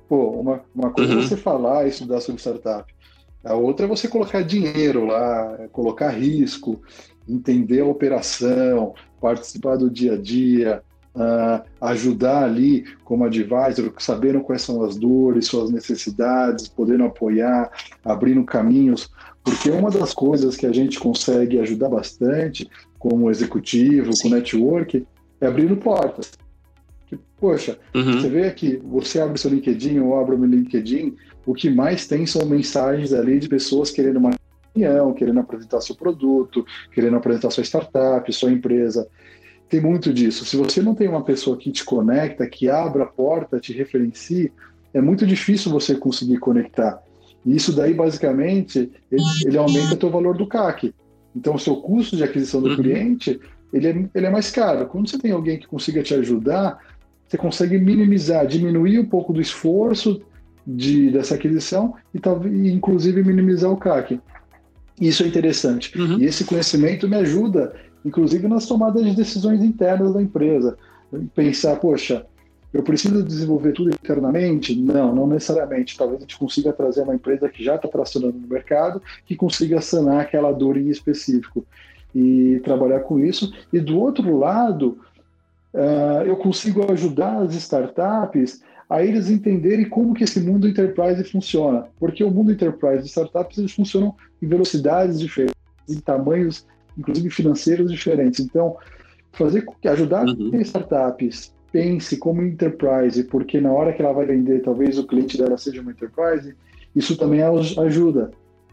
Pô, 0.07 0.29
uma, 0.33 0.63
uma 0.75 0.91
coisa 0.91 1.15
uhum. 1.15 1.21
é 1.21 1.23
você 1.23 1.39
falar 1.39 1.87
e 1.87 1.89
estudar 1.89 2.21
sobre 2.21 2.39
startup. 2.39 2.98
A 3.45 3.55
outra 3.55 3.87
é 3.87 3.89
você 3.89 4.09
colocar 4.09 4.43
dinheiro 4.43 5.07
lá, 5.07 5.57
é 5.61 5.69
colocar 5.69 6.11
risco, 6.11 6.81
entender 7.29 7.81
a 7.81 7.87
operação, 7.87 8.95
participar 9.21 9.77
do 9.77 9.89
dia 9.89 10.15
a 10.15 10.17
dia, 10.17 10.83
uh, 11.15 11.63
ajudar 11.81 12.45
ali 12.45 12.85
como 13.05 13.25
advisor, 13.25 13.93
sabendo 13.99 14.41
quais 14.41 14.63
são 14.63 14.83
as 14.83 14.97
dores, 14.97 15.47
suas 15.47 15.71
necessidades, 15.71 16.69
podendo 16.69 17.05
apoiar, 17.05 17.71
abrindo 18.05 18.45
caminhos, 18.45 19.11
porque 19.45 19.71
uma 19.71 19.91
das 19.91 20.13
coisas 20.13 20.57
que 20.57 20.67
a 20.67 20.73
gente 20.73 20.99
consegue 20.99 21.59
ajudar 21.61 21.89
bastante 21.89 22.69
como 22.99 23.31
executivo, 23.31 24.13
Sim. 24.13 24.23
com 24.31 24.35
network, 24.35 25.07
é 25.41 25.47
abrindo 25.47 25.77
portas. 25.77 26.33
Que, 27.09 27.19
poxa, 27.41 27.79
uhum. 27.95 28.13
você 28.21 28.29
vê 28.29 28.47
aqui, 28.47 28.81
você 28.85 29.21
abre 29.21 29.39
seu 29.39 29.51
LinkedIn, 29.51 29.97
eu 29.97 30.19
abro 30.19 30.39
meu 30.39 30.49
LinkedIn, 30.49 31.17
o 31.47 31.55
que 31.55 31.71
mais 31.71 32.07
tem 32.07 32.27
são 32.27 32.45
mensagens 32.47 33.13
ali 33.13 33.39
de 33.39 33.49
pessoas 33.49 33.91
querendo 33.91 34.19
uma 34.19 34.31
reunião, 34.75 35.15
querendo 35.15 35.41
apresentar 35.41 35.81
seu 35.81 35.95
produto, 35.95 36.65
querendo 36.93 37.17
apresentar 37.17 37.51
sua 37.51 37.65
startup, 37.65 38.31
sua 38.33 38.53
empresa. 38.53 39.09
Tem 39.69 39.81
muito 39.81 40.13
disso. 40.13 40.45
Se 40.45 40.57
você 40.57 40.83
não 40.83 40.95
tem 40.95 41.09
uma 41.09 41.23
pessoa 41.23 41.57
que 41.57 41.71
te 41.71 41.85
conecta, 41.85 42.47
que 42.47 42.69
abra 42.71 43.05
a 43.05 43.07
porta, 43.07 43.61
te 43.61 43.73
referencie, 43.73 44.53
é 44.93 45.01
muito 45.01 45.27
difícil 45.27 45.71
você 45.71 45.95
conseguir 45.95 46.39
conectar. 46.39 47.03
E 47.45 47.55
isso 47.55 47.73
daí, 47.73 47.95
basicamente, 47.95 48.91
ele, 49.11 49.23
ele 49.47 49.59
aumenta 49.59 49.95
o 49.95 49.97
teu 49.97 50.11
valor 50.11 50.37
do 50.37 50.47
CAC. 50.47 50.95
Então, 51.35 51.55
o 51.55 51.59
seu 51.59 51.77
custo 51.77 52.17
de 52.17 52.25
aquisição 52.25 52.61
do 52.61 52.71
uhum. 52.71 52.77
cliente, 52.77 53.41
ele 53.73 53.87
é, 53.87 54.09
ele 54.15 54.27
é 54.27 54.31
mais 54.31 54.51
caro. 54.51 54.87
Quando 54.87 55.09
você 55.09 55.19
tem 55.19 55.33
alguém 55.33 55.59
que 55.59 55.67
consiga 55.67 56.03
te 56.03 56.15
ajudar, 56.15 56.79
você 57.29 57.37
consegue 57.37 57.79
minimizar, 57.79 58.47
diminuir 58.47 58.99
um 58.99 59.05
pouco 59.05 59.33
do 59.33 59.41
esforço 59.41 60.23
de, 60.67 61.11
dessa 61.11 61.35
aquisição 61.35 61.95
e, 62.15 62.19
talvez, 62.19 62.55
inclusive, 62.73 63.23
minimizar 63.23 63.71
o 63.71 63.77
CAC. 63.77 64.19
Isso 65.01 65.23
é 65.23 65.27
interessante. 65.27 65.97
Uhum. 65.99 66.19
E 66.19 66.25
esse 66.25 66.45
conhecimento 66.45 67.07
me 67.07 67.17
ajuda, 67.17 67.75
inclusive, 68.05 68.49
nas 68.49 68.67
tomadas 68.67 69.05
de 69.05 69.15
decisões 69.15 69.63
internas 69.63 70.15
da 70.15 70.23
empresa. 70.23 70.77
Pensar, 71.35 71.77
poxa, 71.77 72.27
eu 72.73 72.83
preciso 72.83 73.23
desenvolver 73.23 73.73
tudo 73.73 73.91
internamente? 73.91 74.75
Não, 74.75 75.15
não 75.15 75.27
necessariamente. 75.27 75.97
Talvez 75.97 76.19
a 76.19 76.23
gente 76.23 76.39
consiga 76.39 76.73
trazer 76.73 77.03
uma 77.03 77.15
empresa 77.15 77.49
que 77.49 77.63
já 77.63 77.77
está 77.77 77.89
tracionando 77.89 78.39
no 78.39 78.49
mercado, 78.49 79.03
que 79.25 79.37
consiga 79.37 79.81
sanar 79.81 80.21
aquela 80.21 80.53
dor 80.53 80.77
em 80.77 80.89
específico 80.89 81.65
e 82.15 82.61
trabalhar 82.65 83.01
com 83.01 83.19
isso. 83.19 83.53
E 83.73 83.81
do 83.81 83.99
outro 83.99 84.37
lado, 84.37 84.99
uh, 85.75 86.23
eu 86.27 86.37
consigo 86.37 86.91
ajudar 86.91 87.43
as 87.43 87.55
startups 87.55 88.63
a 88.89 89.05
eles 89.05 89.29
entenderem 89.29 89.89
como 89.89 90.15
que 90.15 90.25
esse 90.25 90.41
mundo 90.41 90.67
enterprise 90.67 91.23
funciona. 91.25 91.87
Porque 91.99 92.25
o 92.25 92.31
mundo 92.31 92.53
enterprise 92.53 93.03
de 93.03 93.09
startups 93.09 93.59
eles 93.59 93.73
funcionam 93.73 94.15
em 94.41 94.47
velocidades 94.47 95.21
diferentes, 95.21 95.55
em 95.89 96.01
tamanhos, 96.01 96.67
inclusive 96.97 97.29
financeiros 97.31 97.93
diferentes. 97.93 98.41
Então, 98.41 98.77
fazer 99.33 99.65
ajudar 99.85 100.27
uhum. 100.27 100.61
startups 100.61 101.55
pense 101.71 102.17
como 102.17 102.43
enterprise, 102.43 103.23
porque 103.25 103.61
na 103.61 103.71
hora 103.71 103.93
que 103.93 104.01
ela 104.01 104.13
vai 104.13 104.25
vender, 104.25 104.63
talvez 104.63 104.99
o 104.99 105.07
cliente 105.07 105.37
dela 105.37 105.59
seja 105.59 105.83
uma 105.83 105.91
enterprise, 105.91 106.55
isso 106.97 107.17
também 107.17 107.43
ajuda. 107.43 108.31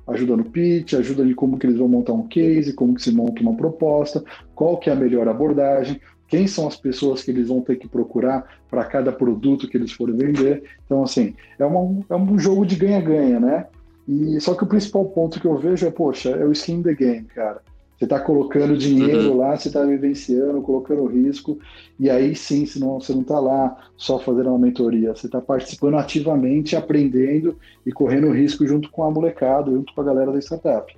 Ajuda 0.07 0.37
no 0.37 0.45
pitch, 0.45 0.93
ajuda 0.93 1.25
de 1.25 1.33
como 1.33 1.57
que 1.57 1.65
eles 1.65 1.79
vão 1.79 1.87
montar 1.87 2.13
um 2.13 2.27
case, 2.27 2.73
como 2.73 2.93
que 2.93 3.01
se 3.01 3.11
monta 3.11 3.41
uma 3.41 3.55
proposta, 3.55 4.23
qual 4.53 4.77
que 4.77 4.89
é 4.89 4.93
a 4.93 4.95
melhor 4.95 5.27
abordagem, 5.27 5.99
quem 6.27 6.47
são 6.47 6.67
as 6.67 6.75
pessoas 6.75 7.23
que 7.23 7.31
eles 7.31 7.47
vão 7.47 7.61
ter 7.61 7.77
que 7.77 7.87
procurar 7.87 8.59
para 8.69 8.83
cada 8.85 9.11
produto 9.11 9.67
que 9.67 9.77
eles 9.77 9.91
forem 9.91 10.15
vender. 10.15 10.63
Então, 10.85 11.03
assim, 11.03 11.35
é, 11.59 11.65
uma, 11.65 12.03
é 12.09 12.15
um 12.15 12.37
jogo 12.39 12.65
de 12.65 12.75
ganha-ganha, 12.75 13.39
né? 13.39 13.67
E 14.07 14.39
só 14.39 14.53
que 14.53 14.63
o 14.63 14.67
principal 14.67 15.05
ponto 15.05 15.39
que 15.39 15.47
eu 15.47 15.57
vejo 15.57 15.85
é, 15.85 15.91
poxa, 15.91 16.29
é 16.29 16.45
o 16.45 16.51
skin 16.51 16.81
the 16.83 16.93
game, 16.93 17.25
cara. 17.25 17.61
Você 17.97 18.03
está 18.03 18.19
colocando 18.19 18.77
dinheiro 18.77 19.31
uhum. 19.31 19.37
lá, 19.37 19.55
você 19.55 19.69
está 19.69 19.81
vivenciando, 19.83 20.61
colocando 20.61 21.05
risco, 21.05 21.57
e 21.97 22.09
aí 22.09 22.35
sim, 22.35 22.65
senão 22.65 22.99
você 22.99 23.13
não 23.13 23.21
está 23.21 23.39
lá 23.39 23.87
só 23.95 24.19
fazendo 24.19 24.49
uma 24.49 24.59
mentoria, 24.59 25.15
você 25.15 25.27
está 25.27 25.39
participando 25.39 25.95
ativamente, 25.95 26.75
aprendendo 26.75 27.57
e 27.85 27.93
correndo 27.93 28.31
risco 28.31 28.67
junto 28.67 28.91
com 28.91 29.03
a 29.03 29.11
molecada, 29.11 29.71
junto 29.71 29.93
com 29.93 30.01
a 30.01 30.03
galera 30.03 30.31
da 30.31 30.39
startup. 30.39 30.93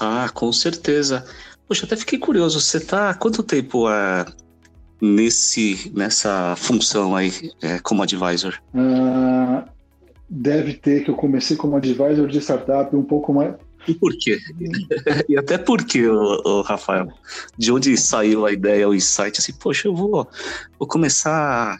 Ah, 0.00 0.28
com 0.34 0.52
certeza. 0.52 1.24
Poxa, 1.68 1.86
até 1.86 1.94
fiquei 1.96 2.18
curioso, 2.18 2.60
você 2.60 2.78
está 2.78 3.10
há 3.10 3.14
quanto 3.14 3.42
tempo 3.44 3.88
é, 3.88 4.24
nesse, 5.04 5.92
nessa 5.94 6.54
função 6.56 7.14
aí 7.14 7.30
é, 7.62 7.78
como 7.78 8.02
advisor? 8.02 8.54
Ah, 8.74 9.64
deve 10.28 10.74
ter 10.74 11.04
que 11.04 11.10
eu 11.10 11.14
comecei 11.14 11.56
como 11.56 11.76
advisor 11.76 12.26
de 12.26 12.38
startup 12.40 12.94
um 12.96 13.02
pouco 13.02 13.32
mais 13.32 13.54
e 13.86 13.94
por 13.94 14.16
quê? 14.16 14.38
e 15.28 15.36
até 15.36 15.58
por 15.58 15.84
quê, 15.84 16.08
o, 16.08 16.62
Rafael? 16.62 17.08
De 17.56 17.70
onde 17.70 17.96
saiu 17.96 18.46
a 18.46 18.52
ideia, 18.52 18.88
o 18.88 18.94
insight, 18.94 19.38
assim, 19.38 19.52
poxa, 19.52 19.88
eu 19.88 19.94
vou, 19.94 20.26
vou 20.78 20.88
começar 20.88 21.78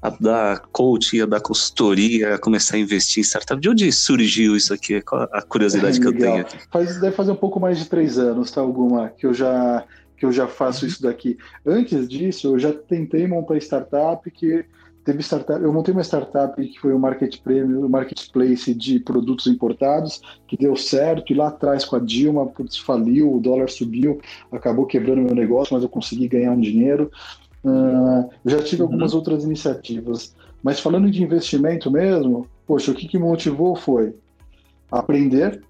a 0.00 0.10
dar 0.10 0.60
coaching, 0.72 1.20
a 1.20 1.26
dar 1.26 1.40
consultoria, 1.40 2.34
a 2.34 2.38
começar 2.38 2.76
a 2.76 2.78
investir 2.78 3.20
em 3.20 3.24
startup. 3.24 3.60
De 3.60 3.68
onde 3.68 3.90
surgiu 3.92 4.56
isso 4.56 4.72
aqui? 4.72 5.00
Qual 5.02 5.28
a 5.30 5.42
curiosidade 5.42 5.98
é, 5.98 6.00
que 6.00 6.06
eu 6.06 6.16
tenho 6.16 6.40
aqui? 6.40 6.58
Faz, 6.70 6.98
deve 7.00 7.14
fazer 7.14 7.32
um 7.32 7.36
pouco 7.36 7.60
mais 7.60 7.78
de 7.78 7.86
três 7.86 8.18
anos, 8.18 8.50
tá, 8.50 8.60
alguma, 8.60 9.10
que 9.10 9.26
eu 9.26 9.34
já 9.34 9.84
que 10.16 10.24
eu 10.24 10.32
já 10.32 10.46
faço 10.46 10.84
uhum. 10.84 10.90
isso 10.90 11.02
daqui. 11.02 11.36
Antes 11.64 12.08
disso, 12.08 12.48
eu 12.48 12.58
já 12.58 12.72
tentei 12.72 13.26
montar 13.26 13.56
startup 13.58 14.28
que 14.30 14.64
teve 15.06 15.22
startup, 15.22 15.62
eu 15.62 15.72
montei 15.72 15.94
uma 15.94 16.02
startup 16.02 16.60
que 16.60 16.80
foi 16.80 16.92
o 16.92 16.98
market 16.98 17.38
premium, 17.40 17.86
o 17.86 17.88
marketplace 17.88 18.74
de 18.74 18.98
produtos 18.98 19.46
importados, 19.46 20.20
que 20.48 20.56
deu 20.56 20.74
certo, 20.74 21.32
e 21.32 21.36
lá 21.36 21.46
atrás 21.46 21.84
com 21.84 21.94
a 21.94 22.00
Dilma, 22.00 22.50
faliu, 22.84 23.32
o 23.32 23.40
dólar 23.40 23.70
subiu, 23.70 24.20
acabou 24.50 24.84
quebrando 24.84 25.22
meu 25.22 25.34
negócio, 25.34 25.74
mas 25.74 25.84
eu 25.84 25.88
consegui 25.88 26.26
ganhar 26.26 26.50
um 26.50 26.60
dinheiro. 26.60 27.08
Uh, 27.64 28.28
já 28.44 28.60
tive 28.60 28.82
uhum. 28.82 28.88
algumas 28.88 29.14
outras 29.14 29.44
iniciativas, 29.44 30.34
mas 30.60 30.80
falando 30.80 31.08
de 31.08 31.22
investimento 31.22 31.88
mesmo, 31.88 32.48
poxa, 32.66 32.90
o 32.90 32.94
que, 32.94 33.06
que 33.06 33.16
me 33.16 33.24
motivou 33.24 33.76
foi 33.76 34.12
aprender, 34.90 35.62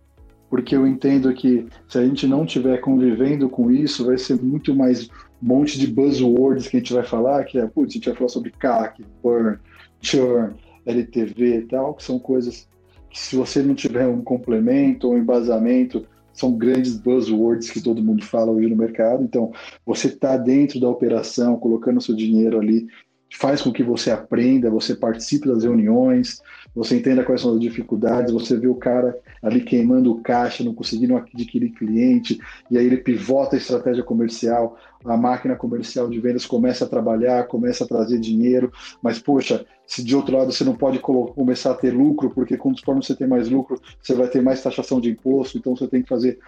porque 0.56 0.74
eu 0.74 0.86
entendo 0.86 1.34
que 1.34 1.66
se 1.86 1.98
a 1.98 2.02
gente 2.06 2.26
não 2.26 2.46
estiver 2.46 2.80
convivendo 2.80 3.46
com 3.46 3.70
isso, 3.70 4.06
vai 4.06 4.16
ser 4.16 4.42
muito 4.42 4.74
mais 4.74 5.06
monte 5.40 5.78
de 5.78 5.86
buzzwords 5.86 6.66
que 6.66 6.78
a 6.78 6.80
gente 6.80 6.94
vai 6.94 7.04
falar, 7.04 7.44
que 7.44 7.58
é, 7.58 7.66
putz, 7.66 7.90
a 7.90 7.94
gente 7.96 8.08
vai 8.08 8.16
falar 8.16 8.30
sobre 8.30 8.50
CAC, 8.52 9.04
burn, 9.22 9.58
churn, 10.00 10.54
LTV 10.86 11.56
e 11.58 11.62
tal, 11.66 11.92
que 11.92 12.02
são 12.02 12.18
coisas 12.18 12.66
que 13.10 13.20
se 13.20 13.36
você 13.36 13.62
não 13.62 13.74
tiver 13.74 14.06
um 14.06 14.22
complemento 14.22 15.06
ou 15.08 15.12
um 15.12 15.18
embasamento, 15.18 16.06
são 16.32 16.56
grandes 16.56 16.96
buzzwords 16.96 17.68
que 17.68 17.82
todo 17.82 18.02
mundo 18.02 18.24
fala 18.24 18.50
hoje 18.50 18.70
no 18.70 18.76
mercado. 18.76 19.22
Então, 19.22 19.52
você 19.84 20.08
está 20.08 20.38
dentro 20.38 20.80
da 20.80 20.88
operação, 20.88 21.58
colocando 21.58 22.00
seu 22.00 22.16
dinheiro 22.16 22.58
ali, 22.58 22.86
faz 23.30 23.60
com 23.60 23.70
que 23.70 23.82
você 23.82 24.10
aprenda, 24.10 24.70
você 24.70 24.94
participe 24.94 25.48
das 25.48 25.64
reuniões, 25.64 26.40
você 26.76 26.96
entenda 26.96 27.24
quais 27.24 27.40
são 27.40 27.54
as 27.54 27.60
dificuldades, 27.60 28.32
você 28.32 28.56
vê 28.56 28.68
o 28.68 28.74
cara 28.74 29.18
ali 29.42 29.62
queimando 29.62 30.12
o 30.12 30.20
caixa, 30.20 30.62
não 30.62 30.74
conseguindo 30.74 31.16
adquirir 31.16 31.70
cliente, 31.70 32.38
e 32.70 32.76
aí 32.76 32.84
ele 32.84 32.98
pivota 32.98 33.56
a 33.56 33.58
estratégia 33.58 34.02
comercial, 34.02 34.76
a 35.04 35.16
máquina 35.16 35.56
comercial 35.56 36.08
de 36.10 36.20
vendas 36.20 36.44
começa 36.44 36.84
a 36.84 36.88
trabalhar, 36.88 37.46
começa 37.46 37.84
a 37.84 37.86
trazer 37.86 38.18
dinheiro, 38.18 38.70
mas 39.02 39.18
poxa, 39.18 39.64
se 39.86 40.04
de 40.04 40.14
outro 40.14 40.36
lado 40.36 40.52
você 40.52 40.64
não 40.64 40.74
pode 40.74 40.98
começar 40.98 41.70
a 41.70 41.74
ter 41.74 41.90
lucro, 41.90 42.30
porque 42.30 42.56
conforme 42.56 43.02
você 43.02 43.14
tem 43.14 43.26
mais 43.26 43.48
lucro, 43.48 43.80
você 44.02 44.14
vai 44.14 44.28
ter 44.28 44.42
mais 44.42 44.62
taxação 44.62 45.00
de 45.00 45.10
imposto, 45.10 45.56
então 45.56 45.74
você 45.74 45.86
tem 45.86 46.02
que 46.02 46.08
fazer 46.08 46.38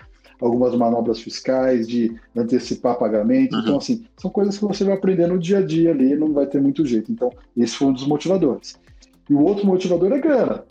algumas 0.40 0.75
manobras 0.75 1.20
fiscais, 1.20 1.88
de 1.88 2.14
antecipar 2.37 2.99
pagamento. 2.99 3.54
Uhum. 3.54 3.62
Então, 3.62 3.76
assim, 3.78 4.04
são 4.16 4.30
coisas 4.30 4.56
que 4.56 4.64
você 4.64 4.85
vai 4.85 4.94
aprender 4.94 5.26
no 5.26 5.38
dia 5.38 5.58
a 5.58 5.62
dia 5.62 5.90
ali, 5.90 6.14
não 6.14 6.32
vai 6.32 6.47
ter 6.47 6.61
muito 6.61 6.87
jeito. 6.87 7.11
Então, 7.11 7.32
esse 7.56 7.75
foi 7.75 7.88
um 7.88 7.92
dos 7.92 8.06
motivadores. 8.06 8.78
E 9.28 9.35
o 9.35 9.42
outro 9.42 9.66
motivador 9.66 10.12
é 10.12 10.18
grana. 10.18 10.64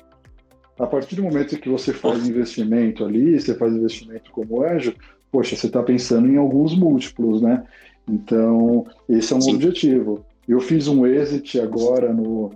A 0.80 0.86
partir 0.86 1.16
do 1.16 1.24
momento 1.24 1.58
que 1.58 1.70
você 1.70 1.92
faz 1.92 2.28
investimento 2.28 3.04
ali, 3.04 3.40
você 3.40 3.56
faz 3.56 3.74
investimento 3.74 4.32
como 4.32 4.64
anjo, 4.64 4.94
poxa, 5.32 5.56
você 5.56 5.68
está 5.68 5.82
pensando 5.82 6.28
em 6.28 6.38
alguns 6.38 6.76
múltiplos, 6.76 7.42
né? 7.42 7.64
Então, 8.08 8.86
esse 9.10 9.34
é 9.34 9.36
um 9.36 9.42
Sim. 9.42 9.56
objetivo. 9.56 10.24
Eu 10.48 10.60
fiz 10.60 10.88
um 10.88 11.06
exit 11.06 11.60
agora 11.60 12.14
no, 12.14 12.52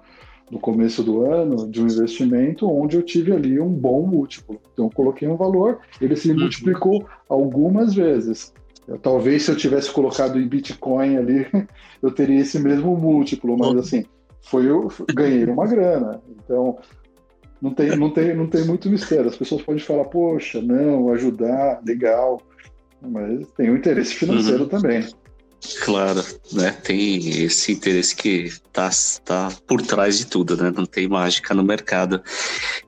no 0.50 0.60
começo 0.60 1.04
do 1.04 1.26
ano 1.26 1.68
de 1.70 1.82
um 1.82 1.86
investimento 1.86 2.70
onde 2.70 2.96
eu 2.96 3.02
tive 3.02 3.34
ali 3.34 3.60
um 3.60 3.70
bom 3.70 4.06
múltiplo. 4.06 4.62
Então, 4.72 4.86
eu 4.86 4.92
coloquei 4.92 5.28
um 5.28 5.36
valor, 5.36 5.80
ele 6.00 6.16
se 6.16 6.32
uhum. 6.32 6.40
multiplicou 6.40 7.06
algumas 7.28 7.94
vezes. 7.94 8.54
Eu, 8.88 8.98
talvez 8.98 9.44
se 9.44 9.52
eu 9.52 9.58
tivesse 9.58 9.92
colocado 9.92 10.40
em 10.40 10.48
Bitcoin 10.48 11.18
ali, 11.18 11.48
eu 12.02 12.12
teria 12.12 12.40
esse 12.40 12.60
mesmo 12.60 12.96
múltiplo, 12.96 13.58
mas 13.58 13.76
assim, 13.78 14.06
foi 14.42 14.70
eu 14.70 14.92
ganhei 15.14 15.46
uma 15.46 15.66
grana. 15.68 16.22
Então, 16.44 16.78
não 17.62 17.74
tem, 17.74 17.96
não 17.96 18.10
tem, 18.10 18.36
não 18.36 18.48
tem 18.48 18.66
muito 18.66 18.90
mistério. 18.90 19.30
As 19.30 19.38
pessoas 19.38 19.62
podem 19.62 19.82
falar, 19.82 20.06
poxa, 20.06 20.62
não, 20.62 21.12
ajudar, 21.14 21.82
legal, 21.86 22.42
mas 23.02 23.48
tem 23.56 23.70
o 23.70 23.74
um 23.74 23.78
interesse 23.78 24.16
financeiro 24.16 24.64
uhum. 24.64 24.70
também. 24.70 25.08
Claro, 25.84 26.24
né? 26.54 26.72
Tem 26.72 27.44
esse 27.44 27.72
interesse 27.72 28.16
que 28.16 28.52
tá, 28.74 28.90
tá 29.24 29.52
por 29.68 29.82
trás 29.84 30.18
de 30.18 30.26
tudo, 30.26 30.58
né? 30.58 30.74
Não 30.76 30.88
tem 30.88 31.08
mágica 31.08 31.54
no 31.54 31.64
mercado. 31.64 32.22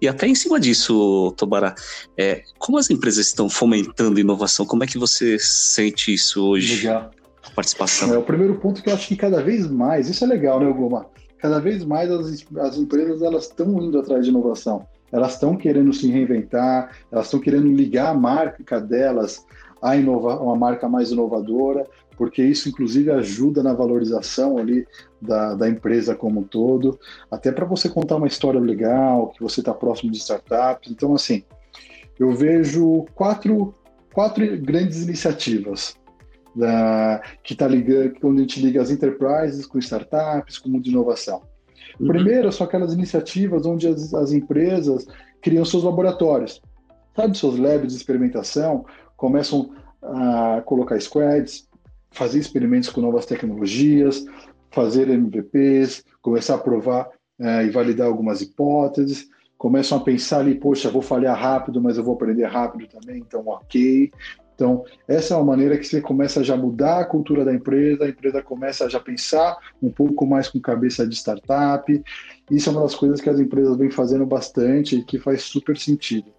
E 0.01 0.07
até 0.07 0.27
em 0.27 0.33
cima 0.33 0.59
disso, 0.59 1.31
Tobara, 1.37 1.75
é, 2.17 2.41
como 2.57 2.79
as 2.79 2.89
empresas 2.89 3.27
estão 3.27 3.47
fomentando 3.47 4.19
inovação? 4.19 4.65
Como 4.65 4.83
é 4.83 4.87
que 4.87 4.97
você 4.97 5.37
sente 5.39 6.11
isso 6.11 6.43
hoje? 6.43 6.87
Legal. 6.87 7.11
A 7.45 7.51
participação. 7.51 8.11
É 8.11 8.17
o 8.17 8.23
primeiro 8.23 8.55
ponto 8.55 8.81
que 8.81 8.89
eu 8.89 8.93
acho 8.93 9.07
que 9.07 9.15
cada 9.15 9.43
vez 9.43 9.69
mais, 9.69 10.09
isso 10.09 10.23
é 10.23 10.27
legal, 10.27 10.59
né, 10.59 10.71
Guma? 10.71 11.05
Cada 11.43 11.59
vez 11.59 11.83
mais 11.83 12.09
as, 12.09 12.45
as 12.57 12.77
empresas 12.77 13.21
elas 13.21 13.47
estão 13.47 13.77
indo 13.83 13.99
atrás 13.99 14.23
de 14.23 14.31
inovação. 14.31 14.87
Elas 15.11 15.33
estão 15.33 15.57
querendo 15.57 15.91
se 15.91 16.09
reinventar, 16.09 16.95
elas 17.11 17.25
estão 17.25 17.37
querendo 17.37 17.67
ligar 17.67 18.11
a 18.11 18.13
marca 18.13 18.79
delas 18.79 19.45
a 19.81 19.93
uma 19.93 20.55
marca 20.55 20.87
mais 20.87 21.11
inovadora, 21.11 21.85
porque 22.15 22.41
isso 22.41 22.69
inclusive 22.69 23.11
ajuda 23.11 23.61
na 23.61 23.73
valorização 23.73 24.57
ali 24.57 24.87
da, 25.21 25.53
da 25.53 25.67
empresa 25.67 26.15
como 26.15 26.39
um 26.39 26.43
todo, 26.43 26.97
até 27.29 27.51
para 27.51 27.65
você 27.65 27.89
contar 27.89 28.15
uma 28.15 28.27
história 28.27 28.61
legal, 28.61 29.31
que 29.31 29.43
você 29.43 29.59
está 29.59 29.73
próximo 29.73 30.13
de 30.13 30.19
startups. 30.19 30.89
Então, 30.89 31.13
assim, 31.13 31.43
eu 32.17 32.31
vejo 32.31 33.05
quatro, 33.15 33.75
quatro 34.13 34.45
grandes 34.61 35.03
iniciativas 35.03 36.01
da, 36.55 37.21
que 37.43 37.53
está 37.53 37.67
ligando, 37.67 38.13
quando 38.19 38.37
a 38.37 38.41
gente 38.41 38.61
liga 38.61 38.81
as 38.81 38.91
enterprises 38.91 39.65
com 39.65 39.79
startups, 39.79 40.57
com 40.57 40.69
mundo 40.69 40.83
de 40.83 40.91
inovação. 40.91 41.41
Uhum. 41.99 42.07
Primeiro, 42.07 42.51
são 42.51 42.65
aquelas 42.65 42.93
iniciativas 42.93 43.65
onde 43.65 43.87
as, 43.87 44.13
as 44.13 44.31
empresas 44.31 45.05
criam 45.41 45.65
seus 45.65 45.83
laboratórios, 45.83 46.61
sabe, 47.15 47.37
seus 47.37 47.57
labs 47.57 47.93
de 47.93 47.97
experimentação, 47.97 48.85
começam 49.17 49.71
a 50.01 50.61
colocar 50.65 50.99
squads, 50.99 51.67
fazer 52.11 52.39
experimentos 52.39 52.89
com 52.89 53.01
novas 53.01 53.25
tecnologias, 53.25 54.23
fazer 54.71 55.09
MVPs, 55.09 56.03
começar 56.21 56.55
a 56.55 56.59
provar 56.59 57.09
é, 57.39 57.65
e 57.65 57.69
validar 57.69 58.07
algumas 58.07 58.41
hipóteses, 58.41 59.27
começam 59.57 59.97
a 59.97 60.01
pensar 60.01 60.39
ali, 60.39 60.55
poxa, 60.55 60.89
vou 60.89 61.01
falhar 61.01 61.37
rápido, 61.37 61.81
mas 61.81 61.97
eu 61.97 62.03
vou 62.03 62.15
aprender 62.15 62.45
rápido 62.45 62.87
também, 62.87 63.19
então 63.19 63.43
ok. 63.47 64.11
Então, 64.53 64.85
essa 65.07 65.33
é 65.33 65.37
uma 65.37 65.45
maneira 65.45 65.77
que 65.77 65.85
você 65.85 65.99
começa 65.99 66.39
a 66.39 66.43
já 66.43 66.55
mudar 66.55 66.99
a 66.99 67.05
cultura 67.05 67.43
da 67.43 67.53
empresa, 67.53 68.05
a 68.05 68.09
empresa 68.09 68.41
começa 68.41 68.85
a 68.85 68.89
já 68.89 68.99
pensar 68.99 69.57
um 69.81 69.89
pouco 69.89 70.25
mais 70.25 70.47
com 70.47 70.59
cabeça 70.59 71.07
de 71.07 71.15
startup. 71.15 72.03
Isso 72.51 72.69
é 72.69 72.71
uma 72.71 72.81
das 72.81 72.95
coisas 72.95 73.19
que 73.19 73.29
as 73.29 73.39
empresas 73.39 73.75
vêm 73.77 73.89
fazendo 73.89 74.25
bastante 74.25 74.97
e 74.97 75.03
que 75.03 75.17
faz 75.17 75.43
super 75.43 75.77
sentido. 75.77 76.31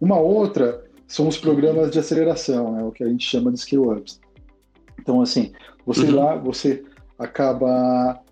Uma 0.00 0.18
outra 0.18 0.84
são 1.06 1.28
os 1.28 1.36
programas 1.36 1.90
de 1.90 1.98
aceleração, 1.98 2.72
né, 2.72 2.82
o 2.82 2.90
que 2.90 3.04
a 3.04 3.08
gente 3.08 3.24
chama 3.28 3.52
de 3.52 3.58
skill 3.58 3.92
ups. 3.92 4.20
Então, 4.98 5.20
assim, 5.20 5.52
você 5.84 6.06
uhum. 6.06 6.14
lá, 6.14 6.36
você 6.36 6.82
acaba 7.18 8.22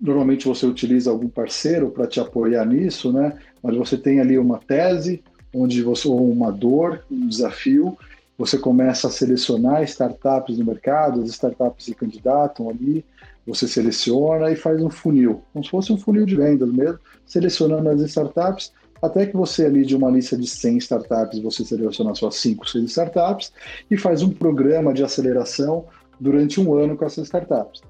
normalmente 0.00 0.46
você 0.46 0.66
utiliza 0.66 1.10
algum 1.10 1.28
parceiro 1.28 1.90
para 1.90 2.06
te 2.06 2.20
apoiar 2.20 2.64
nisso, 2.64 3.12
né? 3.12 3.36
Mas 3.62 3.76
você 3.76 3.96
tem 3.96 4.20
ali 4.20 4.38
uma 4.38 4.58
tese, 4.58 5.22
onde 5.54 5.82
você 5.82 6.08
ou 6.08 6.30
uma 6.30 6.50
dor, 6.50 7.04
um 7.10 7.28
desafio, 7.28 7.96
você 8.36 8.58
começa 8.58 9.06
a 9.06 9.10
selecionar 9.10 9.82
startups 9.84 10.58
no 10.58 10.64
mercado, 10.64 11.22
as 11.22 11.28
startups 11.28 11.84
se 11.84 11.94
candidatam 11.94 12.68
ali, 12.68 13.04
você 13.46 13.68
seleciona 13.68 14.50
e 14.50 14.56
faz 14.56 14.82
um 14.82 14.90
funil, 14.90 15.42
como 15.52 15.64
se 15.64 15.70
fosse 15.70 15.92
um 15.92 15.98
funil 15.98 16.26
de 16.26 16.34
vendas 16.34 16.68
mesmo, 16.72 16.98
selecionando 17.26 17.88
as 17.90 18.00
startups, 18.00 18.72
até 19.00 19.26
que 19.26 19.36
você 19.36 19.66
ali 19.66 19.84
de 19.84 19.94
uma 19.94 20.10
lista 20.10 20.36
de 20.36 20.46
100 20.46 20.78
startups, 20.78 21.38
você 21.40 21.64
seleciona 21.64 22.14
suas 22.14 22.36
5, 22.36 22.68
6 22.68 22.84
startups 22.86 23.52
e 23.90 23.96
faz 23.96 24.22
um 24.22 24.30
programa 24.30 24.94
de 24.94 25.04
aceleração 25.04 25.84
durante 26.18 26.60
um 26.60 26.74
ano 26.74 26.96
com 26.96 27.04
essas 27.04 27.26
startups. 27.26 27.82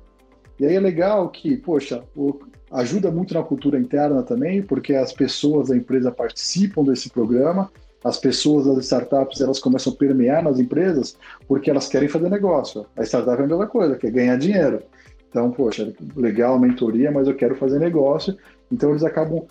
E 0.58 0.66
aí 0.66 0.74
é 0.74 0.80
legal 0.80 1.28
que, 1.28 1.56
poxa, 1.56 2.02
ajuda 2.74 3.10
muito 3.10 3.32
na 3.32 3.42
cultura 3.42 3.78
interna 3.78 4.22
também, 4.22 4.62
porque 4.62 4.94
as 4.94 5.12
pessoas 5.12 5.68
da 5.68 5.76
empresa 5.76 6.10
participam 6.10 6.84
desse 6.84 7.08
programa, 7.08 7.70
as 8.02 8.18
pessoas 8.18 8.66
das 8.66 8.84
startups 8.84 9.40
elas 9.40 9.60
começam 9.60 9.92
a 9.92 9.96
permear 9.96 10.42
nas 10.42 10.58
empresas 10.58 11.16
porque 11.46 11.70
elas 11.70 11.88
querem 11.88 12.08
fazer 12.08 12.28
negócio. 12.28 12.84
A 12.96 13.02
startup 13.04 13.40
é 13.40 13.44
a 13.44 13.46
mesma 13.46 13.66
coisa, 13.66 13.96
quer 13.96 14.10
ganhar 14.10 14.36
dinheiro. 14.36 14.82
Então, 15.30 15.50
poxa, 15.50 15.92
legal 16.14 16.56
a 16.56 16.58
mentoria, 16.58 17.10
mas 17.10 17.26
eu 17.26 17.34
quero 17.34 17.54
fazer 17.54 17.78
negócio. 17.78 18.36
Então, 18.70 18.90
eles 18.90 19.04
acabam 19.04 19.46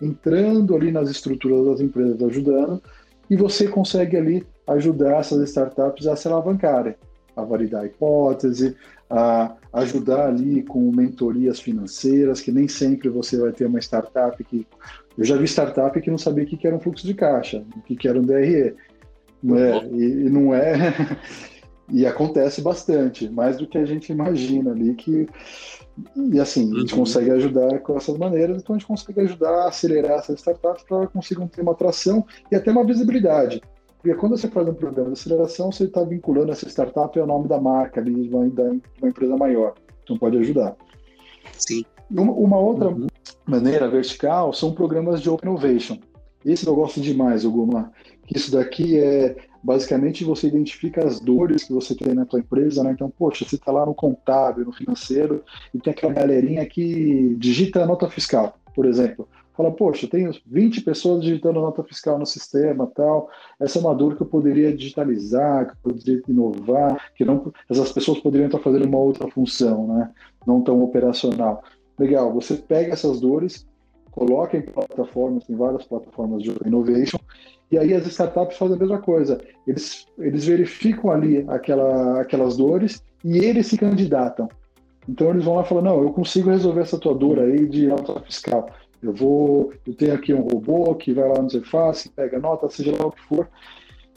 entrando 0.00 0.74
ali 0.74 0.92
nas 0.92 1.10
estruturas 1.10 1.66
das 1.66 1.80
empresas, 1.80 2.22
ajudando, 2.22 2.80
e 3.28 3.36
você 3.36 3.68
consegue 3.68 4.16
ali 4.16 4.46
ajudar 4.66 5.18
essas 5.18 5.48
startups 5.48 6.06
a 6.06 6.16
se 6.16 6.26
alavancarem, 6.28 6.94
a 7.36 7.42
validar 7.42 7.82
a 7.82 7.86
hipótese, 7.86 8.76
a 9.10 9.56
ajudar 9.72 10.28
ali 10.28 10.62
com 10.62 10.90
mentorias 10.92 11.60
financeiras, 11.60 12.40
que 12.40 12.52
nem 12.52 12.68
sempre 12.68 13.08
você 13.08 13.36
vai 13.36 13.52
ter 13.52 13.66
uma 13.66 13.80
startup 13.80 14.42
que. 14.44 14.66
Eu 15.18 15.24
já 15.24 15.36
vi 15.36 15.44
startup 15.44 16.00
que 16.00 16.10
não 16.10 16.18
sabia 16.18 16.44
o 16.44 16.46
que 16.46 16.66
era 16.66 16.76
um 16.76 16.80
fluxo 16.80 17.06
de 17.06 17.14
caixa, 17.14 17.64
o 17.76 17.82
que 17.82 18.08
era 18.08 18.18
um 18.18 18.22
DRE. 18.22 18.74
Não 19.42 19.56
é, 19.56 19.86
e, 19.86 20.02
e 20.26 20.30
não 20.30 20.54
é. 20.54 21.18
e 21.90 22.06
acontece 22.06 22.62
bastante, 22.62 23.28
mais 23.28 23.56
do 23.56 23.66
que 23.66 23.78
a 23.78 23.84
gente 23.84 24.12
imagina 24.12 24.70
ali 24.70 24.94
que 24.94 25.26
e 26.16 26.40
assim, 26.40 26.72
a 26.74 26.80
gente 26.80 26.92
uhum. 26.94 27.00
consegue 27.00 27.30
ajudar 27.30 27.80
com 27.80 27.96
essas 27.96 28.16
maneiras, 28.16 28.62
então 28.62 28.74
a 28.74 28.78
gente 28.78 28.86
consegue 28.86 29.20
ajudar 29.20 29.64
a 29.64 29.68
acelerar 29.68 30.18
essas 30.18 30.38
startups 30.38 30.84
para 30.84 31.06
que 31.06 31.12
consigam 31.12 31.48
ter 31.48 31.62
uma 31.62 31.72
atração 31.72 32.24
e 32.50 32.56
até 32.56 32.70
uma 32.70 32.84
visibilidade. 32.84 33.60
Porque 34.02 34.16
quando 34.16 34.36
você 34.36 34.48
faz 34.48 34.66
um 34.66 34.74
programa 34.74 35.10
de 35.10 35.20
aceleração, 35.20 35.70
você 35.70 35.84
está 35.84 36.02
vinculando 36.02 36.50
essa 36.50 36.66
startup 36.68 37.18
ao 37.18 37.26
nome 37.26 37.48
da 37.48 37.60
marca 37.60 38.00
ali, 38.00 38.28
de 38.28 38.34
uma, 38.34 38.48
de 38.48 38.62
uma 39.00 39.08
empresa 39.08 39.36
maior. 39.36 39.74
Então 40.02 40.16
pode 40.16 40.38
ajudar. 40.38 40.74
Sim. 41.58 41.84
Uma, 42.10 42.32
uma 42.32 42.58
outra 42.58 42.88
uhum. 42.88 43.06
maneira 43.46 43.88
vertical 43.88 44.52
são 44.54 44.72
programas 44.72 45.20
de 45.20 45.28
Open 45.28 45.50
Innovation. 45.50 45.98
Esse 46.44 46.66
eu 46.66 46.74
gosto 46.74 47.00
demais, 47.00 47.44
Oguma. 47.44 47.92
Isso 48.34 48.50
daqui 48.52 48.98
é 48.98 49.36
basicamente 49.62 50.24
você 50.24 50.46
identifica 50.46 51.06
as 51.06 51.20
dores 51.20 51.64
que 51.64 51.72
você 51.74 51.94
tem 51.94 52.14
na 52.14 52.24
tua 52.24 52.40
empresa, 52.40 52.82
né? 52.82 52.92
Então, 52.92 53.10
poxa, 53.10 53.44
você 53.44 53.56
está 53.56 53.70
lá 53.70 53.84
no 53.84 53.94
contábil, 53.94 54.64
no 54.64 54.72
financeiro, 54.72 55.44
e 55.74 55.78
tem 55.78 55.92
aquela 55.92 56.14
galerinha 56.14 56.64
que 56.64 57.36
digita 57.38 57.82
a 57.82 57.86
nota 57.86 58.08
fiscal, 58.08 58.54
por 58.74 58.86
exemplo 58.86 59.28
fala, 59.60 59.70
poxa, 59.72 60.08
tenho 60.08 60.32
20 60.46 60.80
pessoas 60.80 61.22
digitando 61.22 61.60
nota 61.60 61.84
fiscal 61.84 62.18
no 62.18 62.24
sistema 62.24 62.90
tal, 62.94 63.28
essa 63.60 63.78
é 63.78 63.80
uma 63.80 63.94
dor 63.94 64.16
que 64.16 64.22
eu 64.22 64.26
poderia 64.26 64.74
digitalizar, 64.74 65.66
que 65.66 65.72
eu 65.72 65.92
poderia 65.92 66.22
inovar, 66.26 67.10
que 67.14 67.24
não, 67.24 67.52
essas 67.68 67.92
pessoas 67.92 68.18
poderiam 68.20 68.46
estar 68.46 68.58
fazendo 68.58 68.86
uma 68.86 68.98
outra 68.98 69.28
função, 69.28 69.86
né? 69.88 70.10
não 70.46 70.62
tão 70.62 70.82
operacional. 70.82 71.62
Legal, 71.98 72.32
você 72.32 72.54
pega 72.56 72.94
essas 72.94 73.20
dores, 73.20 73.66
coloca 74.10 74.56
em 74.56 74.62
plataformas, 74.62 75.44
tem 75.44 75.54
várias 75.54 75.84
plataformas 75.84 76.42
de 76.42 76.50
innovation, 76.66 77.18
e 77.70 77.78
aí 77.78 77.94
as 77.94 78.06
startups 78.06 78.56
fazem 78.56 78.76
a 78.76 78.80
mesma 78.80 78.98
coisa. 78.98 79.40
Eles, 79.66 80.06
eles 80.18 80.46
verificam 80.46 81.10
ali 81.10 81.44
aquela, 81.48 82.20
aquelas 82.20 82.56
dores 82.56 83.02
e 83.22 83.38
eles 83.38 83.66
se 83.66 83.78
candidatam. 83.78 84.48
Então 85.08 85.30
eles 85.30 85.44
vão 85.44 85.54
lá 85.54 85.62
e 85.62 85.66
falam, 85.66 85.84
não, 85.84 86.02
eu 86.02 86.12
consigo 86.12 86.50
resolver 86.50 86.80
essa 86.80 86.98
tua 86.98 87.14
dor 87.14 87.38
aí 87.38 87.66
de 87.68 87.86
nota 87.86 88.20
fiscal. 88.20 88.68
Eu 89.02 89.12
vou, 89.12 89.72
eu 89.86 89.94
tenho 89.94 90.14
aqui 90.14 90.34
um 90.34 90.42
robô 90.42 90.94
que 90.94 91.12
vai 91.12 91.28
lá 91.28 91.40
no 91.40 91.48
Zefaz, 91.48 92.06
pega 92.14 92.38
nota, 92.38 92.68
seja 92.68 92.92
lá 92.96 93.06
o 93.06 93.12
que 93.12 93.22
for, 93.22 93.48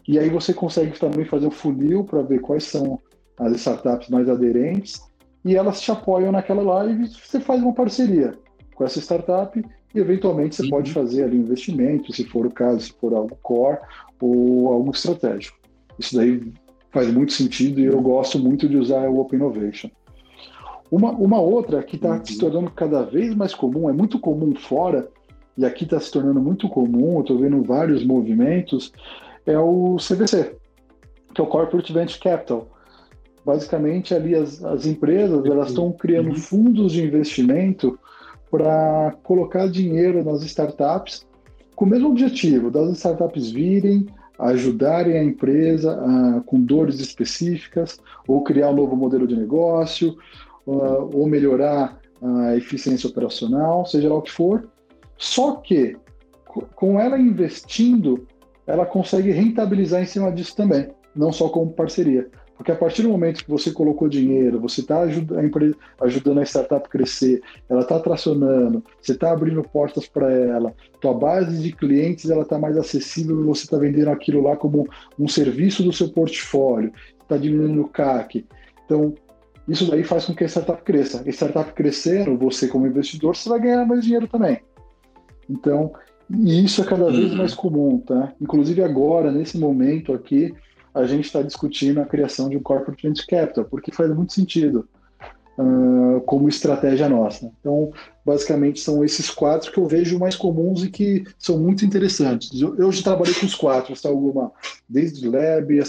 e 0.07 0.19
aí 0.19 0.29
você 0.29 0.53
consegue 0.53 0.99
também 0.99 1.25
fazer 1.25 1.47
um 1.47 1.51
funil 1.51 2.03
para 2.03 2.21
ver 2.21 2.39
quais 2.39 2.65
são 2.65 2.99
as 3.39 3.53
startups 3.53 4.09
mais 4.09 4.27
aderentes 4.29 5.01
e 5.45 5.55
elas 5.55 5.81
te 5.81 5.91
apoiam 5.91 6.31
naquela 6.31 6.61
live 6.61 7.03
e 7.03 7.07
você 7.07 7.39
faz 7.39 7.61
uma 7.61 7.73
parceria 7.73 8.37
com 8.75 8.83
essa 8.83 8.99
startup 8.99 9.61
e 9.93 9.99
eventualmente 9.99 10.55
você 10.55 10.63
Sim. 10.63 10.69
pode 10.69 10.91
fazer 10.91 11.23
ali 11.23 11.37
um 11.37 11.41
investimento, 11.41 12.11
se 12.13 12.23
for 12.25 12.45
o 12.45 12.51
caso, 12.51 12.81
se 12.81 12.93
for 12.93 13.13
algo 13.13 13.37
core 13.41 13.79
ou 14.19 14.69
algo 14.69 14.91
estratégico. 14.91 15.57
Isso 15.97 16.15
daí 16.15 16.41
faz 16.91 17.11
muito 17.11 17.33
sentido 17.33 17.79
e 17.79 17.85
eu 17.85 18.01
gosto 18.01 18.39
muito 18.39 18.67
de 18.67 18.77
usar 18.77 19.09
o 19.09 19.19
Open 19.19 19.37
Innovation. 19.37 19.89
Uma, 20.93 21.09
uma 21.09 21.41
outra 21.41 21.81
que 21.81 21.95
está 21.95 22.11
uhum. 22.11 22.23
se 22.23 22.37
tornando 22.37 22.69
cada 22.69 23.01
vez 23.01 23.33
mais 23.33 23.55
comum, 23.55 23.89
é 23.89 23.91
muito 23.91 24.19
comum 24.19 24.53
fora, 24.53 25.09
e 25.57 25.65
aqui 25.65 25.85
está 25.85 25.99
se 25.99 26.11
tornando 26.11 26.39
muito 26.39 26.69
comum, 26.69 27.15
eu 27.15 27.21
estou 27.21 27.39
vendo 27.39 27.63
vários 27.63 28.05
movimentos, 28.05 28.93
é 29.43 29.57
o 29.57 29.95
CVC, 29.97 30.55
que 31.33 31.41
é 31.41 31.43
o 31.43 31.47
Corporate 31.47 31.91
Venture 31.91 32.19
Capital. 32.19 32.67
Basicamente, 33.43 34.13
ali 34.13 34.35
as, 34.35 34.63
as 34.63 34.85
empresas 34.85 35.43
elas 35.43 35.69
estão 35.69 35.91
criando 35.91 36.29
uhum. 36.29 36.35
fundos 36.35 36.91
de 36.91 37.03
investimento 37.03 37.97
para 38.51 39.15
colocar 39.23 39.67
dinheiro 39.67 40.23
nas 40.23 40.43
startups 40.43 41.25
com 41.75 41.85
o 41.85 41.89
mesmo 41.89 42.09
objetivo, 42.09 42.69
das 42.69 42.91
startups 42.97 43.49
virem, 43.49 44.05
ajudarem 44.37 45.17
a 45.17 45.23
empresa 45.23 45.91
a, 45.91 46.41
com 46.41 46.61
dores 46.61 46.99
específicas, 46.99 47.99
ou 48.27 48.43
criar 48.43 48.69
um 48.69 48.75
novo 48.75 48.95
modelo 48.95 49.25
de 49.25 49.35
negócio, 49.35 50.15
ou 50.65 51.27
melhorar 51.27 51.99
a 52.21 52.55
eficiência 52.55 53.09
operacional, 53.09 53.85
seja 53.85 54.09
lá 54.09 54.15
o 54.15 54.21
que 54.21 54.31
for. 54.31 54.69
Só 55.17 55.55
que, 55.57 55.95
com 56.75 56.99
ela 56.99 57.17
investindo, 57.17 58.27
ela 58.65 58.85
consegue 58.85 59.31
rentabilizar 59.31 60.01
em 60.01 60.05
cima 60.05 60.31
disso 60.31 60.55
também, 60.55 60.87
não 61.15 61.31
só 61.31 61.49
como 61.49 61.73
parceria. 61.73 62.29
Porque 62.55 62.71
a 62.71 62.75
partir 62.75 63.01
do 63.01 63.09
momento 63.09 63.43
que 63.43 63.49
você 63.49 63.71
colocou 63.71 64.07
dinheiro, 64.07 64.59
você 64.59 64.81
está 64.81 65.01
ajudando, 65.01 66.39
a 66.39 66.43
startup 66.43 66.85
a 66.85 66.89
crescer, 66.89 67.41
ela 67.67 67.81
está 67.81 67.99
tracionando, 67.99 68.83
você 69.01 69.13
está 69.13 69.31
abrindo 69.31 69.63
portas 69.63 70.07
para 70.07 70.31
ela, 70.31 70.73
tua 71.01 71.13
base 71.13 71.61
de 71.61 71.71
clientes 71.73 72.29
ela 72.29 72.43
está 72.43 72.59
mais 72.59 72.77
acessível, 72.77 73.43
você 73.43 73.63
está 73.63 73.77
vendendo 73.77 74.09
aquilo 74.09 74.43
lá 74.43 74.55
como 74.55 74.87
um 75.19 75.27
serviço 75.27 75.83
do 75.83 75.91
seu 75.91 76.09
portfólio, 76.09 76.93
está 77.21 77.37
diminuindo 77.37 77.81
o 77.81 77.89
CAC. 77.89 78.45
Então, 78.85 79.13
isso 79.67 79.89
daí 79.89 80.03
faz 80.03 80.25
com 80.25 80.33
que 80.33 80.43
a 80.43 80.47
startup 80.47 80.81
cresça. 80.83 81.23
A 81.25 81.29
startup 81.29 81.71
crescendo, 81.73 82.37
você 82.37 82.67
como 82.67 82.87
investidor, 82.87 83.35
você 83.35 83.49
vai 83.49 83.59
ganhar 83.59 83.85
mais 83.85 84.03
dinheiro 84.03 84.27
também. 84.27 84.59
Então, 85.49 85.93
e 86.29 86.63
isso 86.63 86.81
é 86.81 86.85
cada 86.85 87.09
vez 87.11 87.31
uhum. 87.31 87.37
mais 87.37 87.53
comum, 87.53 87.99
tá? 87.99 88.33
Inclusive 88.41 88.81
agora, 88.83 89.31
nesse 89.31 89.57
momento 89.57 90.13
aqui, 90.13 90.53
a 90.93 91.05
gente 91.05 91.25
está 91.25 91.41
discutindo 91.41 91.99
a 91.99 92.05
criação 92.05 92.49
de 92.49 92.57
um 92.57 92.61
corporate 92.61 93.07
venture 93.07 93.27
capital, 93.27 93.65
porque 93.65 93.91
faz 93.91 94.13
muito 94.13 94.33
sentido 94.33 94.87
uh, 95.57 96.21
como 96.21 96.47
estratégia 96.47 97.09
nossa. 97.09 97.51
Então, 97.59 97.91
basicamente 98.25 98.79
são 98.79 99.03
esses 99.03 99.29
quatro 99.29 99.71
que 99.71 99.77
eu 99.77 99.87
vejo 99.87 100.19
mais 100.19 100.35
comuns 100.35 100.83
e 100.83 100.89
que 100.89 101.23
são 101.37 101.57
muito 101.57 101.85
interessantes. 101.85 102.59
Eu, 102.59 102.75
eu 102.77 102.91
já 102.91 103.03
trabalhei 103.03 103.33
com 103.33 103.45
os 103.45 103.55
quatro, 103.55 103.93
está 103.93 104.09
alguma 104.09 104.51
desde 104.87 105.27
Lab, 105.27 105.81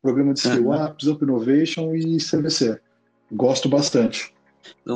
programa 0.00 0.32
de 0.32 0.40
Skill 0.40 0.70
Ups, 0.70 1.06
Open 1.06 1.28
Innovation 1.28 1.94
e 1.94 2.18
CVC. 2.18 2.80
Gosto 3.32 3.68
bastante. 3.68 4.32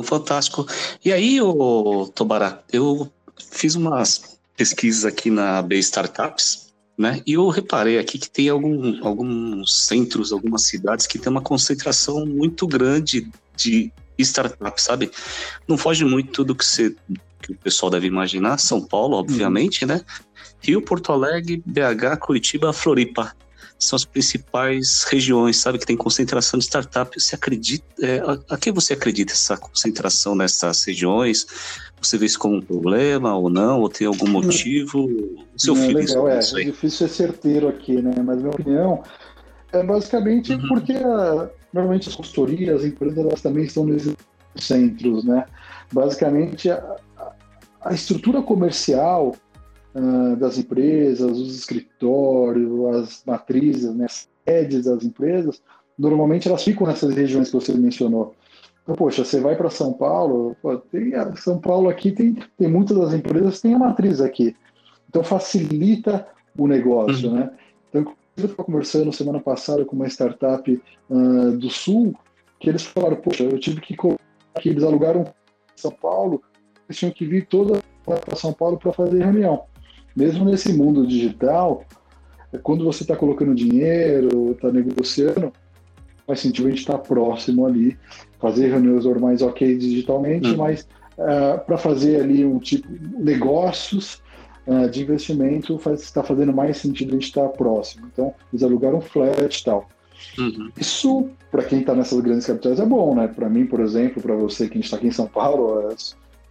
Fantástico. 0.03 0.65
E 1.03 1.11
aí, 1.11 1.41
o 1.41 2.07
Tobará, 2.13 2.61
eu 2.71 3.11
fiz 3.51 3.75
umas 3.75 4.37
pesquisas 4.55 5.05
aqui 5.05 5.31
na 5.31 5.61
B 5.61 5.77
Startups, 5.79 6.67
né? 6.97 7.21
E 7.25 7.33
eu 7.33 7.47
reparei 7.49 7.97
aqui 7.97 8.17
que 8.17 8.29
tem 8.29 8.49
algum, 8.49 9.05
alguns 9.05 9.85
centros, 9.85 10.31
algumas 10.31 10.63
cidades 10.63 11.07
que 11.07 11.19
tem 11.19 11.31
uma 11.31 11.41
concentração 11.41 12.25
muito 12.25 12.67
grande 12.67 13.29
de 13.55 13.91
startups, 14.17 14.83
sabe? 14.83 15.11
Não 15.67 15.77
foge 15.77 16.03
muito 16.05 16.43
do 16.43 16.55
que, 16.55 16.65
você, 16.65 16.95
que 17.41 17.51
o 17.51 17.57
pessoal 17.57 17.91
deve 17.91 18.07
imaginar. 18.07 18.57
São 18.57 18.81
Paulo, 18.81 19.17
obviamente, 19.17 19.83
uhum. 19.83 19.89
né? 19.89 20.01
Rio, 20.59 20.81
Porto 20.81 21.11
Alegre, 21.11 21.61
BH, 21.65 22.17
Curitiba, 22.19 22.73
Floripa 22.73 23.35
são 23.79 23.95
as 23.95 24.05
principais 24.05 25.03
regiões, 25.03 25.57
sabe, 25.57 25.77
que 25.77 25.85
tem 25.85 25.95
concentração 25.95 26.57
de 26.57 26.65
startup. 26.65 27.19
Você 27.19 27.35
acredita? 27.35 27.85
É, 28.01 28.19
a, 28.19 28.55
a 28.55 28.57
que 28.57 28.71
você 28.71 28.93
acredita 28.93 29.33
essa 29.33 29.55
concentração 29.55 30.35
nessas 30.35 30.83
regiões? 30.83 31.45
Você 32.01 32.17
vê 32.17 32.25
isso 32.25 32.39
como 32.39 32.55
um 32.55 32.61
problema 32.61 33.35
ou 33.35 33.49
não? 33.49 33.81
Ou 33.81 33.89
tem 33.89 34.07
algum 34.07 34.27
motivo? 34.27 35.05
O 35.05 35.59
seu 35.59 35.75
não, 35.75 35.83
filho 35.83 35.97
legal, 35.97 36.27
é, 36.29 36.39
é 36.39 36.63
difícil 36.65 37.07
ser 37.07 37.09
certeiro 37.09 37.67
aqui, 37.67 38.01
né? 38.01 38.13
Mas 38.23 38.37
minha 38.37 38.49
opinião 38.49 39.03
é 39.71 39.83
basicamente 39.83 40.53
uhum. 40.53 40.67
porque 40.67 40.93
a, 40.93 41.49
normalmente 41.71 42.09
as 42.09 42.15
consultorias, 42.15 42.81
as 42.81 42.85
empresas, 42.85 43.17
elas 43.17 43.41
também 43.41 43.63
estão 43.63 43.85
nesses 43.85 44.15
centros, 44.55 45.23
né? 45.23 45.45
Basicamente 45.91 46.69
a, 46.69 46.95
a 47.81 47.93
estrutura 47.93 48.41
comercial 48.41 49.35
uh, 49.97 50.35
das 50.35 50.57
empresas, 50.57 51.37
os 51.37 51.57
escritórios, 51.57 52.95
as 52.95 53.23
matrizes, 53.25 53.93
né, 53.95 54.05
as 54.05 54.27
sedes 54.47 54.85
das 54.85 55.03
empresas, 55.03 55.61
normalmente 55.97 56.47
elas 56.47 56.63
ficam 56.63 56.87
nessas 56.87 57.13
regiões 57.15 57.49
que 57.49 57.55
você 57.55 57.73
mencionou. 57.73 58.35
Então, 58.83 58.95
poxa, 58.95 59.25
você 59.25 59.39
vai 59.39 59.55
para 59.55 59.69
São 59.69 59.91
Paulo, 59.91 60.55
pô, 60.61 60.77
tem 60.77 61.13
a, 61.15 61.35
São 61.35 61.59
Paulo 61.59 61.89
aqui 61.89 62.11
tem, 62.11 62.37
tem 62.57 62.67
muitas 62.67 62.97
das 62.97 63.13
empresas 63.13 63.59
tem 63.59 63.73
a 63.73 63.79
matriz 63.79 64.21
aqui. 64.21 64.55
Então 65.09 65.23
facilita 65.23 66.27
o 66.57 66.67
negócio, 66.67 67.29
uhum. 67.29 67.35
né? 67.35 67.51
Então, 67.89 68.13
eu 68.37 68.45
estava 68.45 68.63
conversando 68.63 69.11
semana 69.11 69.39
passada 69.39 69.83
com 69.83 69.95
uma 69.95 70.07
startup 70.07 70.81
uh, 71.09 71.51
do 71.53 71.69
Sul, 71.69 72.15
que 72.59 72.69
eles 72.69 72.83
falaram, 72.83 73.17
poxa, 73.17 73.43
eu 73.43 73.59
tive 73.59 73.81
que 73.81 73.95
que 74.59 74.69
eles 74.69 74.83
alugaram 74.83 75.25
São 75.75 75.91
Paulo, 75.91 76.41
eles 76.87 76.97
tinham 76.97 77.11
que 77.11 77.25
vir 77.25 77.45
toda 77.45 77.79
para 78.03 78.35
São 78.35 78.53
Paulo 78.53 78.77
para 78.77 78.93
fazer 78.93 79.23
reunião 79.23 79.63
mesmo 80.17 80.43
nesse 80.45 80.73
mundo 80.73 81.05
digital, 81.05 81.85
quando 82.63 82.83
você 82.83 83.03
está 83.03 83.15
colocando 83.15 83.53
dinheiro, 83.53 84.51
está 84.51 84.71
negociando, 84.71 85.53
faz 86.25 86.39
sentido 86.39 86.65
a 86.65 86.69
gente 86.71 86.79
estar 86.79 86.93
tá 86.93 86.99
próximo 86.99 87.67
ali, 87.67 87.95
fazer 88.39 88.69
reuniões 88.69 89.05
normais 89.05 89.43
ok 89.43 89.77
digitalmente, 89.77 90.49
hum. 90.49 90.57
mas 90.57 90.87
uh, 91.17 91.21
é, 91.21 91.57
para 91.57 91.77
fazer 91.77 92.21
ali 92.21 92.43
um 92.43 92.57
tipo 92.57 92.87
negócios 93.19 94.21
uh, 94.65 94.89
de 94.89 95.03
investimento 95.03 95.77
faz 95.77 96.01
está 96.01 96.23
fazendo 96.23 96.51
mais 96.51 96.77
sentido 96.77 97.11
a 97.11 97.13
gente 97.13 97.25
estar 97.25 97.43
tá 97.43 97.49
próximo. 97.49 98.07
Então 98.11 98.33
eles 98.51 98.63
alugaram 98.63 98.99
flat 98.99 99.55
e 99.55 99.63
tal. 99.63 99.87
Uhum. 100.39 100.71
Isso 100.75 101.29
para 101.51 101.63
quem 101.63 101.81
está 101.81 101.93
nessas 101.93 102.19
grandes 102.21 102.47
capitais 102.47 102.79
é 102.79 102.85
bom, 102.85 103.13
né? 103.13 103.27
Para 103.27 103.47
mim, 103.47 103.67
por 103.67 103.79
exemplo, 103.81 104.21
para 104.21 104.35
você 104.35 104.67
que 104.67 104.79
está 104.79 104.97
aqui 104.97 105.07
em 105.07 105.11
São 105.11 105.27
Paulo, 105.27 105.91
é 105.91 105.95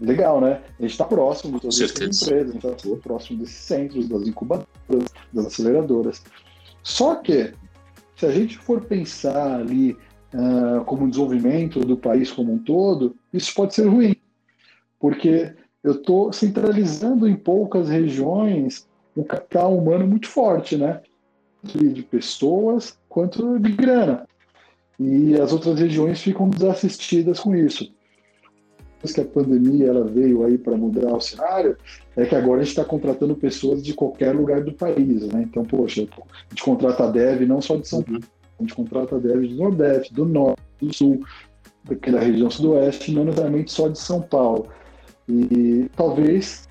legal, 0.01 0.41
né? 0.41 0.63
A 0.79 0.83
gente 0.83 0.93
está 0.93 1.05
próximo 1.05 1.55
de 1.55 1.63
todas 1.63 1.81
essas 1.81 2.23
empresas, 2.23 2.51
a 2.51 2.53
gente 2.53 2.67
está 2.67 2.97
próximo 3.03 3.39
desses 3.39 3.57
centros, 3.57 4.09
das 4.09 4.27
incubadoras, 4.27 4.67
das 5.33 5.47
aceleradoras. 5.47 6.23
Só 6.83 7.17
que, 7.17 7.53
se 8.17 8.27
a 8.27 8.31
gente 8.31 8.59
for 8.59 8.85
pensar 8.85 9.61
ali 9.61 9.97
uh, 10.35 10.85
como 10.85 11.09
desenvolvimento 11.09 11.81
do 11.81 11.97
país 11.97 12.31
como 12.31 12.53
um 12.53 12.59
todo, 12.59 13.17
isso 13.33 13.55
pode 13.55 13.75
ser 13.75 13.87
ruim, 13.87 14.15
porque 14.99 15.55
eu 15.83 15.93
estou 15.93 16.33
centralizando 16.33 17.29
em 17.29 17.37
poucas 17.37 17.89
regiões 17.89 18.87
um 19.17 19.23
capital 19.23 19.77
humano 19.77 20.07
muito 20.07 20.29
forte, 20.29 20.77
né? 20.77 21.01
De 21.65 22.03
pessoas 22.03 22.99
quanto 23.09 23.59
de 23.59 23.73
grana. 23.73 24.27
E 25.01 25.35
as 25.35 25.53
outras 25.53 25.79
regiões 25.79 26.21
ficam 26.21 26.49
desassistidas 26.49 27.41
com 27.41 27.55
isso 27.55 27.96
que 29.12 29.21
a 29.21 29.25
pandemia 29.25 29.88
ela 29.88 30.05
veio 30.05 30.45
aí 30.45 30.57
para 30.59 30.77
mudar 30.77 31.12
o 31.14 31.21
cenário, 31.21 31.77
é 32.16 32.25
que 32.25 32.35
agora 32.35 32.61
a 32.61 32.64
gente 32.64 32.73
está 32.73 32.85
contratando 32.85 33.35
pessoas 33.35 33.83
de 33.83 33.95
qualquer 33.95 34.35
lugar 34.35 34.62
do 34.62 34.73
país, 34.73 35.27
né? 35.29 35.42
Então, 35.42 35.64
poxa, 35.64 36.03
a 36.03 36.05
gente 36.51 36.62
contrata 36.62 37.11
dev 37.11 37.42
não 37.42 37.61
só 37.61 37.77
de 37.77 37.87
São 37.87 38.03
Paulo, 38.03 38.21
a 38.59 38.62
gente 38.62 38.75
contrata 38.75 39.19
dev 39.19 39.47
do 39.47 39.55
Nordeste, 39.55 40.14
do 40.14 40.25
Norte, 40.25 40.62
do 40.81 40.95
Sul, 40.95 41.21
da 41.85 42.21
região 42.21 42.51
Sudoeste, 42.51 43.12
não 43.12 43.25
necessariamente 43.25 43.71
só 43.71 43.88
de 43.88 43.99
São 43.99 44.21
Paulo. 44.21 44.66
E 45.29 45.90
talvez 45.97 46.69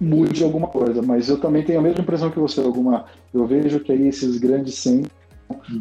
mude 0.00 0.44
alguma 0.44 0.68
coisa, 0.68 1.00
mas 1.02 1.28
eu 1.28 1.40
também 1.40 1.64
tenho 1.64 1.80
a 1.80 1.82
mesma 1.82 2.02
impressão 2.02 2.30
que 2.30 2.38
você, 2.38 2.60
alguma. 2.60 3.06
Eu 3.32 3.46
vejo 3.46 3.80
que 3.80 3.92
aí 3.92 4.06
esses 4.06 4.38
grandes 4.38 4.74
centros 4.74 5.18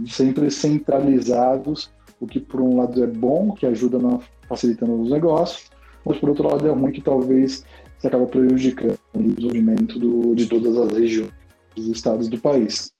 sempre 0.08 0.50
centralizados, 0.50 1.92
o 2.20 2.28
que 2.28 2.40
por 2.40 2.62
um 2.62 2.78
lado 2.78 3.04
é 3.04 3.08
bom, 3.08 3.54
que 3.54 3.66
ajuda 3.66 4.00
na 4.00 4.20
facilitando 4.48 5.02
os 5.02 5.12
negócios, 5.12 5.70
mas 6.06 6.18
por 6.18 6.30
outro 6.30 6.48
lado 6.48 6.68
é 6.68 6.72
ruim 6.72 6.92
que 6.92 7.02
talvez 7.02 7.66
você 7.98 8.08
acaba 8.08 8.26
prejudicando 8.26 8.98
o 9.14 9.24
desenvolvimento 9.24 10.00
do, 10.00 10.36
de 10.36 10.46
todas 10.46 10.78
as 10.78 10.92
regiões 10.94 11.32
dos 11.76 11.88
estados 11.88 12.28
do 12.28 12.38
país. 12.38 12.92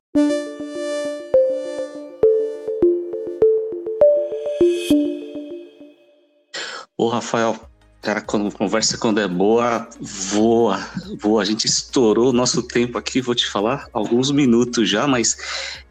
Ô 6.98 7.08
Rafael, 7.08 7.56
cara, 8.02 8.22
quando 8.22 8.52
conversa 8.52 8.98
quando 8.98 9.20
é 9.20 9.28
boa, 9.28 9.88
voa, 10.00 10.80
voa. 11.20 11.42
A 11.42 11.46
gente 11.46 11.66
estourou 11.66 12.30
o 12.30 12.34
nosso 12.34 12.64
tempo 12.64 12.98
aqui, 12.98 13.22
vou 13.22 13.36
te 13.36 13.50
falar, 13.50 13.88
alguns 13.92 14.32
minutos 14.32 14.90
já, 14.90 15.08
mas 15.08 15.38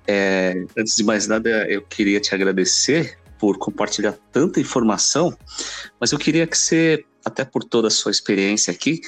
é, 0.07 0.65
antes 0.77 0.97
de 0.97 1.05
mais 1.05 1.27
nada, 1.27 1.49
eu 1.69 1.83
queria 1.83 2.21
te 2.21 2.35
agradecer 2.35 3.19
por 3.39 3.59
compartilhar 3.59 4.15
tanta 4.33 4.61
informação, 4.61 5.37
mas 6.01 6.13
eu 6.13 6.19
queria 6.19 6.47
que 6.47 6.57
você, 6.57 7.05
até 7.25 7.45
por 7.45 7.63
toda 7.65 7.89
a 7.89 7.91
sua 7.91 8.11
experiência 8.11 8.73
aqui, 8.73 9.01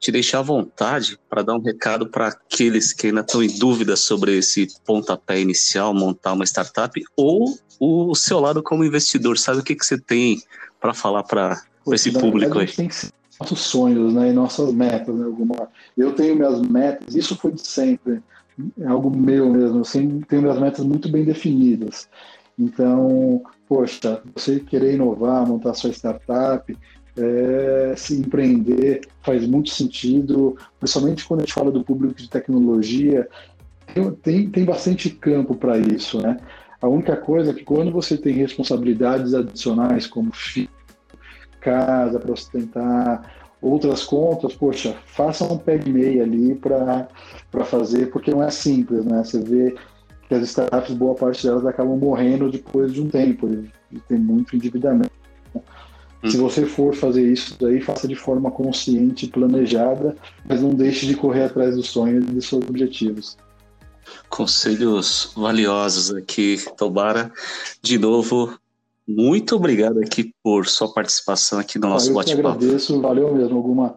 te 0.00 0.12
deixar 0.12 0.40
à 0.40 0.42
vontade 0.42 1.18
para 1.28 1.42
dar 1.42 1.54
um 1.54 1.62
recado 1.62 2.08
para 2.08 2.28
aqueles 2.28 2.92
que 2.92 3.06
ainda 3.06 3.20
estão 3.20 3.42
em 3.42 3.58
dúvida 3.58 3.96
sobre 3.96 4.36
esse 4.36 4.68
pontapé 4.84 5.40
inicial, 5.40 5.94
montar 5.94 6.34
uma 6.34 6.44
startup, 6.44 7.02
ou 7.16 7.58
o 7.80 8.14
seu 8.14 8.38
lado 8.38 8.62
como 8.62 8.84
investidor. 8.84 9.38
Sabe 9.38 9.60
o 9.60 9.62
que, 9.62 9.74
que 9.74 9.84
você 9.84 9.98
tem 9.98 10.42
para 10.78 10.92
falar 10.92 11.22
para 11.22 11.62
esse 11.92 12.12
público 12.12 12.58
aí? 12.58 12.66
Tem 12.66 12.88
que 12.88 12.94
ser 12.94 13.12
nossos 13.38 13.60
sonhos 13.60 14.14
né, 14.14 14.30
e 14.30 14.32
nossas 14.32 14.72
metas. 14.72 15.14
Né, 15.14 15.24
alguma... 15.24 15.68
Eu 15.96 16.12
tenho 16.12 16.36
minhas 16.36 16.60
metas, 16.60 17.14
isso 17.14 17.36
foi 17.36 17.52
de 17.52 17.66
sempre, 17.66 18.22
é 18.80 18.86
algo 18.86 19.14
meu 19.14 19.50
mesmo. 19.50 19.78
Eu 19.78 19.84
sempre 19.84 20.26
tenho 20.26 20.42
minhas 20.42 20.58
metas 20.58 20.84
muito 20.84 21.08
bem 21.08 21.24
definidas. 21.24 22.08
Então, 22.58 23.42
poxa, 23.68 24.22
você 24.34 24.60
querer 24.60 24.94
inovar, 24.94 25.46
montar 25.46 25.74
sua 25.74 25.90
startup, 25.90 26.76
é, 27.16 27.94
se 27.96 28.16
empreender 28.16 29.02
faz 29.22 29.46
muito 29.46 29.70
sentido, 29.70 30.56
principalmente 30.78 31.24
quando 31.24 31.40
a 31.40 31.42
gente 31.44 31.54
fala 31.54 31.70
do 31.70 31.84
público 31.84 32.14
de 32.14 32.28
tecnologia, 32.28 33.28
tem, 34.22 34.50
tem 34.50 34.64
bastante 34.64 35.10
campo 35.10 35.54
para 35.54 35.78
isso, 35.78 36.20
né? 36.20 36.38
A 36.80 36.88
única 36.88 37.16
coisa 37.16 37.50
é 37.50 37.54
que 37.54 37.64
quando 37.64 37.90
você 37.90 38.16
tem 38.16 38.34
responsabilidades 38.34 39.32
adicionais, 39.32 40.06
como 40.06 40.32
filho, 40.32 40.68
casa 41.64 42.20
para 42.20 42.36
sustentar, 42.36 43.32
outras 43.60 44.04
contas, 44.04 44.54
poxa, 44.54 44.94
faça 45.06 45.44
um 45.44 45.56
de 45.56 45.90
meia 45.90 46.22
ali 46.22 46.54
para 46.54 47.08
fazer, 47.64 48.10
porque 48.10 48.30
não 48.30 48.42
é 48.42 48.50
simples, 48.50 49.04
né? 49.04 49.24
Você 49.24 49.40
vê 49.40 49.74
que 50.28 50.34
as 50.34 50.42
startups, 50.42 50.94
boa 50.94 51.14
parte 51.14 51.46
delas 51.46 51.64
acabam 51.64 51.96
morrendo 51.96 52.50
depois 52.50 52.92
de 52.92 53.00
um 53.00 53.08
tempo, 53.08 53.48
e 53.90 53.98
tem 54.00 54.18
muito 54.18 54.54
endividamento. 54.54 55.10
Hum. 56.22 56.30
Se 56.30 56.36
você 56.36 56.66
for 56.66 56.94
fazer 56.94 57.26
isso 57.26 57.56
daí, 57.58 57.80
faça 57.80 58.06
de 58.06 58.14
forma 58.14 58.50
consciente, 58.50 59.26
planejada, 59.26 60.14
mas 60.46 60.60
não 60.60 60.70
deixe 60.70 61.06
de 61.06 61.16
correr 61.16 61.44
atrás 61.44 61.76
dos 61.76 61.88
sonhos 61.88 62.24
e 62.24 62.32
dos 62.32 62.46
seus 62.46 62.64
objetivos. 62.68 63.36
Conselhos 64.28 65.32
valiosos 65.34 66.14
aqui, 66.14 66.58
Tobara. 66.76 67.32
De 67.82 67.98
novo, 67.98 68.58
muito 69.06 69.56
obrigado 69.56 70.00
aqui 70.00 70.32
por 70.42 70.66
sua 70.66 70.92
participação 70.92 71.58
aqui 71.58 71.78
no 71.78 71.88
nosso 71.88 72.12
bate-papo. 72.12 72.48
agradeço, 72.48 73.00
valeu 73.00 73.34
mesmo, 73.34 73.56
alguma. 73.56 73.96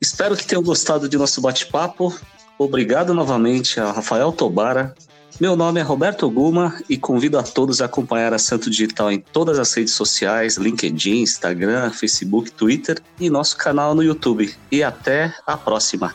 Espero 0.00 0.36
que 0.36 0.46
tenham 0.46 0.62
gostado 0.62 1.08
de 1.08 1.16
nosso 1.16 1.40
bate-papo. 1.40 2.14
Obrigado 2.58 3.14
novamente 3.14 3.78
a 3.78 3.92
Rafael 3.92 4.32
Tobara, 4.32 4.94
meu 5.40 5.54
nome 5.54 5.78
é 5.78 5.84
Roberto 5.84 6.28
Guma 6.28 6.82
e 6.90 6.96
convido 6.96 7.38
a 7.38 7.44
todos 7.44 7.80
a 7.80 7.84
acompanhar 7.84 8.34
a 8.34 8.40
Santo 8.40 8.68
Digital 8.68 9.12
em 9.12 9.20
todas 9.20 9.56
as 9.60 9.72
redes 9.72 9.94
sociais, 9.94 10.56
LinkedIn, 10.56 11.20
Instagram, 11.20 11.92
Facebook, 11.92 12.50
Twitter 12.50 13.00
e 13.20 13.30
nosso 13.30 13.56
canal 13.56 13.94
no 13.94 14.02
YouTube. 14.02 14.52
E 14.72 14.82
até 14.82 15.32
a 15.46 15.56
próxima! 15.56 16.12